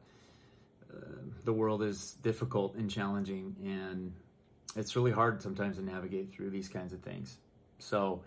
Uh, 0.92 1.00
the 1.44 1.54
world 1.54 1.84
is 1.84 2.16
difficult 2.24 2.76
and 2.76 2.90
challenging, 2.90 3.56
and 3.64 4.14
it's 4.76 4.96
really 4.96 5.12
hard 5.12 5.42
sometimes 5.42 5.78
to 5.78 5.84
navigate 5.84 6.32
through 6.32 6.50
these 6.50 6.68
kinds 6.68 6.94
of 6.94 7.02
things. 7.02 7.38
So 7.80 8.22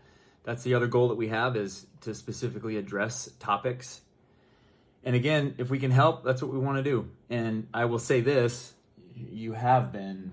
that's 0.44 0.62
the 0.62 0.74
other 0.74 0.86
goal 0.86 1.08
that 1.08 1.16
we 1.16 1.28
have 1.28 1.56
is 1.56 1.86
to 2.02 2.14
specifically 2.14 2.76
address 2.76 3.28
topics. 3.38 4.00
And 5.04 5.14
again, 5.16 5.54
if 5.58 5.70
we 5.70 5.78
can 5.78 5.90
help, 5.90 6.24
that's 6.24 6.42
what 6.42 6.52
we 6.52 6.58
want 6.58 6.78
to 6.78 6.82
do. 6.82 7.08
And 7.30 7.68
I 7.74 7.84
will 7.86 7.98
say 7.98 8.20
this, 8.20 8.72
you 9.14 9.52
have 9.52 9.92
been 9.92 10.32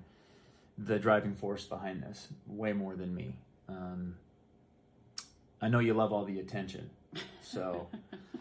the 0.77 0.97
driving 0.97 1.35
force 1.35 1.65
behind 1.65 2.01
this 2.01 2.27
way 2.47 2.73
more 2.73 2.95
than 2.95 3.13
me. 3.13 3.35
Um, 3.67 4.15
I 5.61 5.67
know 5.67 5.79
you 5.79 5.93
love 5.93 6.13
all 6.13 6.25
the 6.25 6.39
attention. 6.39 6.89
So 7.51 7.87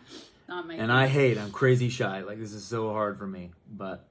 and 0.49 0.93
I 0.93 1.07
hate, 1.07 1.39
I'm 1.39 1.51
crazy 1.51 1.89
shy. 1.89 2.21
Like 2.21 2.39
this 2.39 2.53
is 2.53 2.65
so 2.65 2.93
hard 2.93 3.19
for 3.19 3.27
me, 3.27 3.51
but 3.71 4.07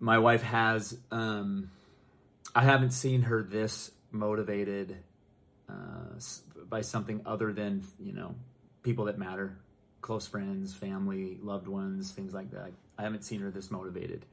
my 0.00 0.18
wife 0.18 0.42
has 0.42 0.96
um, 1.12 1.70
I 2.54 2.62
haven't 2.62 2.90
seen 2.90 3.22
her 3.22 3.42
this 3.42 3.92
motivated 4.10 4.96
uh, 5.68 6.18
by 6.68 6.80
something 6.80 7.22
other 7.24 7.52
than 7.52 7.84
you 8.00 8.12
know 8.12 8.34
people 8.82 9.04
that 9.04 9.18
matter, 9.18 9.56
close 10.00 10.26
friends, 10.26 10.74
family, 10.74 11.38
loved 11.40 11.68
ones, 11.68 12.10
things 12.10 12.34
like 12.34 12.50
that. 12.50 12.72
I 12.98 13.02
haven't 13.02 13.24
seen 13.24 13.40
her 13.40 13.50
this 13.50 13.70
motivated. 13.70 14.26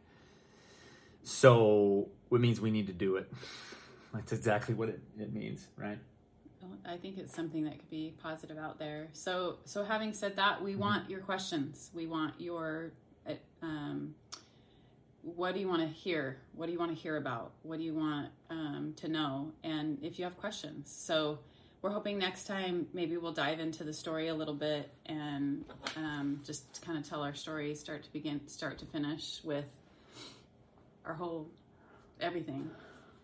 So 1.24 2.10
it 2.32 2.42
means 2.42 2.60
we 2.60 2.72
need 2.72 2.88
to 2.88 2.94
do 2.94 3.18
it. 3.18 3.32
That's 4.14 4.32
exactly 4.32 4.74
what 4.74 4.90
it, 4.90 5.00
it 5.20 5.32
means, 5.32 5.68
right? 5.78 6.00
I 6.86 6.98
think 6.98 7.18
it's 7.18 7.34
something 7.34 7.64
that 7.66 7.80
could 7.80 7.90
be 7.90 8.14
positive 8.22 8.58
out 8.58 8.80
there. 8.80 9.08
So, 9.14 9.58
so 9.66 9.84
having 9.84 10.14
said 10.14 10.36
that, 10.38 10.62
we 10.62 10.72
mm-hmm. 10.72 10.82
want 10.82 11.10
your 11.10 11.20
questions. 11.20 11.90
We 11.94 12.08
want 12.08 12.34
your 12.40 12.92
uh, 13.28 13.34
um, 13.62 14.16
what 15.22 15.54
do 15.54 15.60
you 15.60 15.68
want 15.68 15.82
to 15.82 15.88
hear? 15.88 16.38
What 16.56 16.68
do 16.68 16.72
you 16.72 16.80
want 16.80 16.96
to 16.96 17.02
hear 17.02 17.18
about? 17.18 17.52
What 17.64 17.78
do 17.78 17.84
you 17.84 17.94
want 17.94 18.30
um, 18.50 18.94
to 18.98 19.08
know? 19.08 19.52
And 19.64 19.98
if 20.02 20.18
you 20.18 20.26
have 20.26 20.38
questions. 20.38 20.92
So 20.92 21.40
we're 21.82 21.92
hoping 21.92 22.18
next 22.18 22.46
time 22.46 22.88
maybe 22.94 23.18
we'll 23.18 23.34
dive 23.34 23.60
into 23.60 23.84
the 23.84 23.94
story 23.94 24.28
a 24.28 24.34
little 24.34 24.54
bit 24.54 24.90
and 25.06 25.66
um, 25.96 26.42
just 26.46 26.82
kind 26.82 26.98
of 26.98 27.08
tell 27.08 27.22
our 27.22 27.34
story, 27.34 27.76
start 27.76 28.04
to 28.04 28.12
begin, 28.12 28.48
start 28.48 28.78
to 28.80 28.86
finish 28.86 29.42
with 29.44 29.66
our 31.06 31.14
whole 31.14 31.50
everything. 32.20 32.70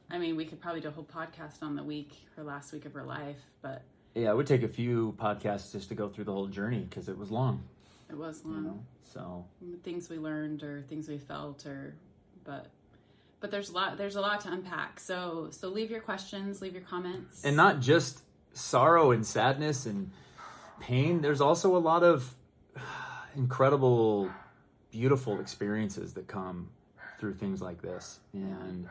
I 0.10 0.18
mean, 0.18 0.36
we 0.36 0.46
could 0.46 0.62
probably 0.62 0.82
do 0.82 0.89
a 0.89 0.91
whole 0.91 1.06
podcast 1.06 1.62
on 1.62 1.76
the 1.76 1.84
week, 1.84 2.12
her 2.36 2.44
last 2.44 2.72
week 2.74 2.86
of 2.86 2.94
her 2.94 3.04
life, 3.04 3.39
but 3.62 3.84
yeah, 4.15 4.30
it 4.30 4.38
would 4.38 4.48
take 4.48 4.63
a 4.63 4.68
few 4.68 5.13
podcasts 5.20 5.74
just 5.74 5.89
to 5.89 5.96
go 5.96 6.08
through 6.08 6.24
the 6.24 6.32
whole 6.32 6.48
journey 6.48 6.88
because 6.89 7.10
it 7.10 7.18
was 7.18 7.32
long. 7.32 7.63
It 8.10 8.18
was 8.18 8.46
long. 8.46 8.56
You 8.56 8.62
know? 8.62 8.84
So 9.04 9.46
things 9.84 10.10
we 10.10 10.18
learned 10.18 10.63
or 10.63 10.84
things 10.84 11.08
we 11.08 11.18
felt 11.18 11.65
or 11.65 11.96
but 12.44 12.68
but 13.39 13.52
there's 13.52 13.70
a 13.70 13.74
lot 13.74 13.98
there's 13.98 14.15
a 14.15 14.22
lot 14.22 14.41
to 14.41 14.52
unpack. 14.52 15.00
So 15.00 15.50
so 15.52 15.68
leave 15.68 15.91
your 15.91 16.00
questions, 16.00 16.62
leave 16.62 16.74
your 16.74 16.84
comments. 16.84 17.44
And 17.44 17.58
not 17.58 17.82
just 17.82 18.22
sorrow 18.54 19.12
and 19.12 19.26
sadness 19.26 19.86
and 19.86 20.12
pain, 20.80 21.22
there's 21.22 21.41
also 21.41 21.76
a 21.76 21.80
lot 21.80 22.04
of 22.04 22.34
incredible 23.36 24.32
beautiful 24.91 25.41
experiences 25.41 26.13
that 26.13 26.28
come 26.28 26.70
through 27.20 27.34
things 27.34 27.62
like 27.62 27.82
this 27.82 28.20
and 28.34 28.88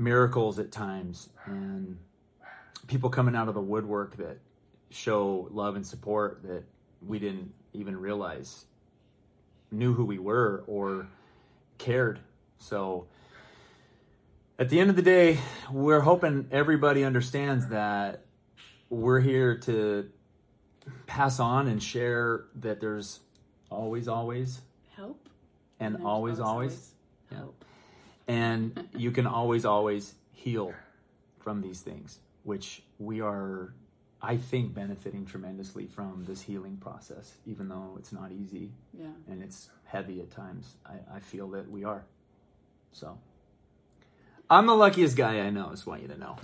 miracles 0.00 0.58
at 0.58 0.72
times 0.72 1.28
and 1.44 1.98
people 2.86 3.10
coming 3.10 3.36
out 3.36 3.48
of 3.48 3.54
the 3.54 3.60
woodwork 3.60 4.16
that 4.16 4.38
show 4.90 5.46
love 5.52 5.76
and 5.76 5.86
support 5.86 6.42
that 6.42 6.64
we 7.06 7.18
didn't 7.18 7.52
even 7.72 7.96
realize 7.96 8.64
knew 9.70 9.92
who 9.94 10.04
we 10.04 10.18
were 10.18 10.64
or 10.66 11.06
cared. 11.78 12.18
So 12.58 13.06
at 14.58 14.68
the 14.70 14.80
end 14.80 14.90
of 14.90 14.96
the 14.96 15.02
day, 15.02 15.38
we're 15.70 16.00
hoping 16.00 16.48
everybody 16.50 17.04
understands 17.04 17.68
that 17.68 18.24
we're 18.88 19.20
here 19.20 19.56
to 19.58 20.10
pass 21.06 21.38
on 21.38 21.68
and 21.68 21.80
share 21.80 22.46
that 22.56 22.80
there's 22.80 23.20
always, 23.70 24.08
always, 24.08 24.62
Help. 24.96 25.28
and 25.78 26.04
always, 26.04 26.40
always, 26.40 26.72
Yeah. 26.72 26.96
Help. 28.26 28.38
and 28.38 28.88
you 28.96 29.10
can 29.10 29.26
always, 29.26 29.64
always 29.64 30.14
heal 30.32 30.72
from 31.38 31.60
these 31.62 31.80
things, 31.80 32.18
which 32.44 32.82
we 32.98 33.20
are, 33.20 33.74
I 34.22 34.36
think, 34.36 34.74
benefiting 34.74 35.24
tremendously 35.26 35.86
from 35.86 36.24
this 36.26 36.42
healing 36.42 36.76
process, 36.76 37.34
even 37.46 37.68
though 37.68 37.96
it's 37.98 38.12
not 38.12 38.30
easy 38.32 38.70
Yeah. 38.98 39.06
and 39.28 39.42
it's 39.42 39.70
heavy 39.84 40.20
at 40.20 40.30
times. 40.30 40.76
I, 40.86 41.16
I 41.16 41.20
feel 41.20 41.48
that 41.50 41.70
we 41.70 41.84
are. 41.84 42.04
So, 42.92 43.18
I'm 44.48 44.66
the 44.66 44.74
luckiest 44.74 45.16
guy 45.16 45.40
I 45.40 45.50
know, 45.50 45.68
just 45.70 45.86
want 45.86 46.02
you 46.02 46.08
to 46.08 46.18
know. 46.18 46.36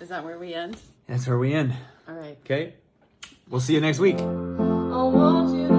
Is 0.00 0.08
that 0.10 0.24
where 0.24 0.38
we 0.38 0.54
end? 0.54 0.76
That's 1.06 1.26
where 1.26 1.38
we 1.38 1.52
end. 1.54 1.72
All 2.08 2.14
right. 2.14 2.36
Okay? 2.44 2.74
We'll 3.48 3.60
see 3.60 3.74
you 3.74 3.80
next 3.80 3.98
week. 3.98 4.18
I 4.18 4.22
want 4.22 5.56
you 5.56 5.77